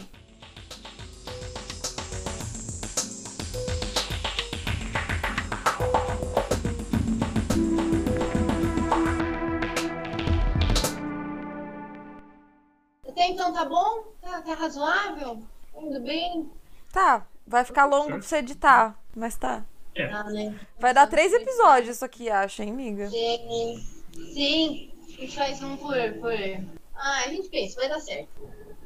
Até 13.09 13.29
então 13.29 13.53
tá 13.55 13.65
bom? 13.65 14.05
Tá, 14.21 14.43
tá 14.43 14.55
razoável? 14.55 15.43
Tudo 15.73 16.01
bem? 16.01 16.51
Tá, 16.93 17.27
vai 17.47 17.65
ficar 17.65 17.87
longo 17.87 18.11
pra 18.11 18.21
você 18.21 18.37
editar, 18.37 18.99
mas 19.17 19.37
tá. 19.37 19.65
é. 19.95 20.05
Ah, 20.13 20.25
né? 20.25 20.59
Vai 20.79 20.93
dar 20.93 21.07
três 21.07 21.33
episódios 21.33 21.97
isso 21.97 22.05
aqui, 22.05 22.29
acho, 22.29 22.63
hein, 22.63 22.71
amiga? 22.71 23.09
Sim, 23.09 23.83
sim. 24.35 24.91
A 25.07 25.21
gente 25.23 25.37
faz 25.37 25.63
um 25.63 25.75
por. 25.79 25.95
por... 26.21 26.33
Ah, 26.95 27.23
a 27.25 27.29
gente 27.29 27.49
pensa, 27.49 27.81
vai 27.81 27.89
dar 27.89 28.01
certo. 28.01 28.29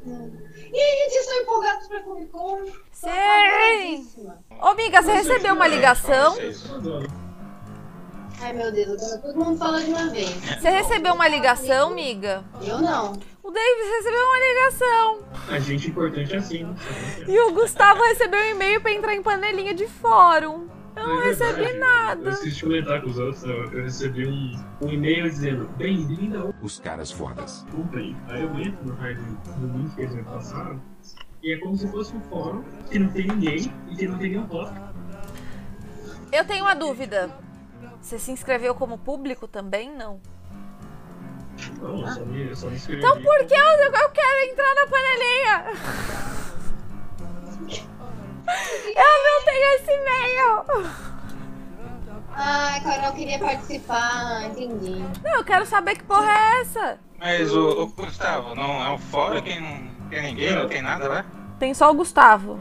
E 0.04 0.78
aí, 0.80 1.10
vocês 1.10 1.24
estão 1.24 1.42
empolgados 1.42 1.86
pra 1.86 2.00
Comic 2.00 2.26
Con? 2.30 2.64
Sim! 2.92 4.08
Ô, 4.60 4.66
amiga, 4.68 5.00
você 5.02 5.12
recebeu 5.12 5.54
uma 5.54 5.68
ligação? 5.68 6.36
Ai, 8.40 8.52
meu 8.52 8.72
Deus, 8.72 9.00
agora 9.00 9.18
todo 9.18 9.44
mundo 9.44 9.58
fala 9.58 9.80
de 9.80 9.90
uma 9.90 10.08
vez. 10.08 10.28
Você 10.30 10.70
recebeu 10.70 11.14
uma 11.14 11.28
ligação, 11.28 11.90
amiga? 11.92 12.44
Eu 12.60 12.80
não. 12.80 13.12
O 13.42 13.50
Davis 13.50 13.90
recebeu 13.96 14.24
uma 14.24 14.38
ligação. 14.40 15.18
A 15.48 15.58
gente 15.60 15.88
importante 15.90 16.34
é 16.34 16.38
assim, 16.38 16.64
né? 16.64 16.74
E 17.28 17.38
o 17.40 17.52
Gustavo 17.52 18.02
recebeu 18.02 18.40
um 18.40 18.50
e-mail 18.50 18.80
pra 18.80 18.92
entrar 18.92 19.14
em 19.14 19.22
panelinha 19.22 19.74
de 19.74 19.86
fórum. 19.86 20.68
Eu 20.94 21.06
não 21.06 21.22
É 21.22 21.24
recebi. 21.24 21.64
Eu 21.64 21.78
nada. 21.80 22.30
esqueci 22.30 22.54
de 22.56 22.62
comentar 22.64 23.02
com 23.02 23.10
os 23.10 23.18
outros. 23.18 23.42
Eu, 23.44 23.72
eu 23.72 23.82
recebi 23.84 24.26
um, 24.26 24.64
um 24.82 24.88
e-mail 24.90 25.24
dizendo: 25.30 25.68
Bem-vindo 25.76 26.38
ao 26.38 26.54
Os 26.62 26.78
caras 26.78 27.10
fodas. 27.10 27.64
Comprei. 27.70 28.14
Aí 28.28 28.42
eu 28.42 28.50
entro 28.58 28.84
no 28.86 28.94
hard 28.94 29.18
no 29.58 29.78
link 29.78 29.94
que 29.94 30.00
eles 30.02 30.14
me 30.14 30.22
passaram. 30.24 30.80
E 31.42 31.54
é 31.54 31.58
como 31.58 31.76
se 31.76 31.88
fosse 31.88 32.14
um 32.14 32.20
fórum 32.22 32.62
que 32.90 32.98
não 32.98 33.08
tem 33.08 33.26
ninguém 33.26 33.72
e 33.90 33.96
que 33.96 34.06
não 34.06 34.18
tem 34.18 34.30
nenhum 34.30 34.46
tópico. 34.46 34.80
Eu 36.30 36.44
tenho 36.46 36.64
uma 36.64 36.74
dúvida. 36.74 37.30
Você 38.00 38.18
se 38.18 38.30
inscreveu 38.30 38.74
como 38.74 38.96
público 38.98 39.46
também? 39.48 39.90
Não. 39.94 40.20
Não, 41.80 42.00
eu 42.00 42.08
só 42.08 42.24
me, 42.24 42.48
eu 42.48 42.56
só 42.56 42.66
me 42.68 42.76
inscrevi. 42.76 43.00
Então 43.00 43.20
por 43.20 43.46
que 43.46 43.54
eu, 43.54 43.66
eu 43.66 44.10
quero 44.10 44.50
entrar 44.50 44.74
na 44.74 44.86
panelinha? 44.86 46.31
Eu 48.86 49.24
não 49.24 49.44
tenho 49.44 49.74
esse 49.74 49.90
e-mail. 49.90 51.02
Ai, 52.34 52.80
Carol 52.80 53.12
queria 53.12 53.38
participar, 53.38 54.44
entendi. 54.46 55.04
Não, 55.22 55.36
eu 55.36 55.44
quero 55.44 55.66
saber 55.66 55.96
que 55.96 56.04
porra 56.04 56.30
é 56.30 56.60
essa. 56.60 56.98
Mas 57.18 57.52
o, 57.54 57.82
o 57.82 57.86
Gustavo, 57.88 58.54
não 58.54 58.82
é 58.82 58.90
um 58.90 58.98
fórum 58.98 59.40
que 59.42 59.60
não 59.60 60.08
tem 60.08 60.22
ninguém, 60.22 60.56
não 60.56 60.68
tem 60.68 60.82
nada 60.82 61.08
lá? 61.08 61.24
Tem 61.58 61.74
só 61.74 61.90
o 61.90 61.94
Gustavo. 61.94 62.58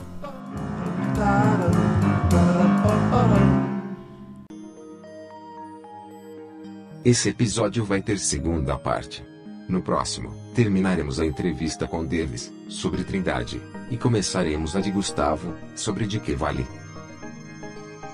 Esse 7.04 7.30
episódio 7.30 7.84
vai 7.84 8.02
ter 8.02 8.20
segunda 8.20 8.78
parte. 8.78 9.26
No 9.68 9.82
próximo, 9.82 10.36
terminaremos 10.54 11.20
a 11.20 11.26
entrevista 11.26 11.88
com 11.88 12.06
Davis, 12.06 12.54
sobre 12.68 13.04
Trindade, 13.04 13.62
e 13.90 13.98
começaremos 13.98 14.76
a 14.76 14.82
de 14.82 14.92
Gustavo, 14.92 15.56
sobre 15.76 16.06
de 16.06 16.20
que 16.20 16.34
vale. 16.34 16.66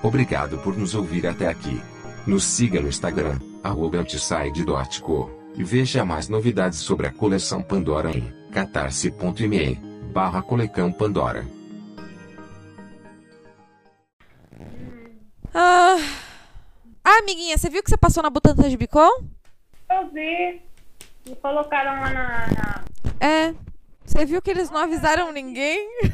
Obrigado 0.02 0.58
por 0.58 0.76
nos 0.76 0.94
ouvir 0.94 1.26
até 1.26 1.48
aqui. 1.48 1.80
Nos 2.26 2.44
siga 2.44 2.80
no 2.80 2.88
Instagram, 2.88 3.38
arroba 3.62 3.98
outside.co, 3.98 5.30
e 5.56 5.64
veja 5.64 6.04
mais 6.04 6.28
novidades 6.28 6.78
sobre 6.78 7.06
a 7.06 7.12
coleção 7.12 7.62
Pandora 7.62 8.10
em 8.10 8.32
catarse.me, 8.52 9.74
barra 10.12 10.42
colecão 10.42 10.92
Pandora. 10.92 11.46
Ah, 15.54 15.96
Ah, 17.08 17.20
amiguinha, 17.20 17.56
você 17.56 17.70
viu 17.70 17.82
que 17.82 17.88
você 17.88 17.96
passou 17.96 18.22
na 18.22 18.28
Butantan 18.28 18.68
de 18.68 18.76
Bicom? 18.76 19.08
Eu 19.90 20.10
vi. 20.12 20.67
Me 21.28 21.36
colocaram 21.36 22.00
lá 22.00 22.10
na. 22.12 22.46
na- 22.48 22.84
É. 23.20 23.54
Você 24.04 24.24
viu 24.24 24.40
que 24.40 24.50
eles 24.50 24.70
não 24.70 24.80
avisaram 24.80 25.30
ninguém? 25.32 25.86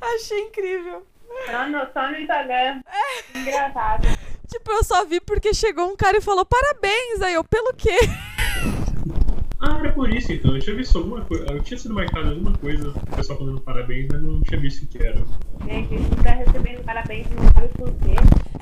Achei 0.00 0.40
incrível. 0.42 1.06
Só 1.50 1.68
no, 1.68 1.92
só 1.92 2.10
no 2.10 2.16
Instagram. 2.18 2.80
Engraçado. 3.34 4.06
Tipo, 4.48 4.70
eu 4.72 4.84
só 4.84 5.04
vi 5.04 5.20
porque 5.20 5.52
chegou 5.54 5.90
um 5.90 5.96
cara 5.96 6.18
e 6.18 6.20
falou 6.20 6.44
parabéns. 6.44 7.20
Aí 7.22 7.34
eu, 7.34 7.42
pelo 7.44 7.72
quê? 7.74 7.96
Ah, 9.60 9.78
era 9.80 9.92
por 9.92 10.12
isso 10.12 10.32
então. 10.32 10.54
Eu 10.54 10.60
tinha 10.60 10.76
visto 10.76 10.98
alguma 10.98 11.24
coisa. 11.24 11.46
Eu 11.50 11.62
tinha 11.62 11.78
sido 11.78 11.94
marcado 11.94 12.28
alguma 12.28 12.56
coisa, 12.58 12.90
o 12.90 13.16
pessoal 13.16 13.38
falando 13.38 13.60
parabéns, 13.62 14.06
mas 14.12 14.22
não 14.22 14.42
tinha 14.42 14.60
visto 14.60 14.84
o 14.84 14.86
que 14.86 14.98
era. 14.98 15.16
Gente, 15.64 15.94
a 15.94 15.98
gente 15.98 16.22
tá 16.22 16.30
recebendo 16.30 16.84
parabéns, 16.84 17.26
não 17.30 17.44
sabe 17.52 17.68
por 17.68 17.90
quê. 17.94 18.14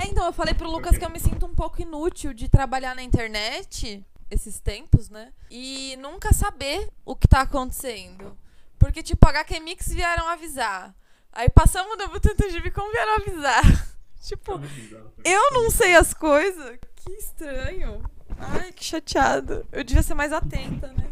É, 0.03 0.07
então, 0.09 0.25
eu 0.25 0.33
falei 0.33 0.55
pro 0.55 0.71
Lucas 0.71 0.97
que 0.97 1.05
eu 1.05 1.11
me 1.11 1.19
sinto 1.21 1.47
um 1.47 1.55
pouco 1.55 1.83
inútil 1.83 2.33
de 2.33 2.49
trabalhar 2.49 2.95
na 2.95 3.03
internet 3.03 4.03
esses 4.35 4.61
tempos, 4.61 5.09
né? 5.09 5.33
E 5.51 5.97
nunca 6.01 6.33
saber 6.33 6.89
o 7.05 7.15
que 7.17 7.27
tá 7.29 7.41
acontecendo. 7.43 8.37
Porque, 8.79 9.03
tipo, 9.03 9.27
HQ 9.27 9.61
Mix 9.61 9.89
vieram 9.93 10.29
avisar. 10.29 10.95
Aí 11.33 11.49
passamos 11.49 11.97
da 11.99 12.07
Butantan 12.07 12.49
de 12.49 12.61
Bicom 12.61 12.91
vieram 12.91 13.15
avisar. 13.17 13.63
tipo, 14.23 14.59
Muito 14.59 14.73
bizarro. 14.75 15.13
eu 15.25 15.51
não 15.53 15.71
sei 15.71 15.95
as 15.97 16.13
coisas. 16.15 16.79
Que 16.97 17.13
estranho. 17.13 18.03
Ai, 18.39 18.73
que 18.73 18.85
chateado. 18.85 19.67
Eu 19.73 19.83
devia 19.85 20.03
ser 20.03 20.15
mais 20.15 20.33
atenta, 20.33 20.89
né? 20.89 21.09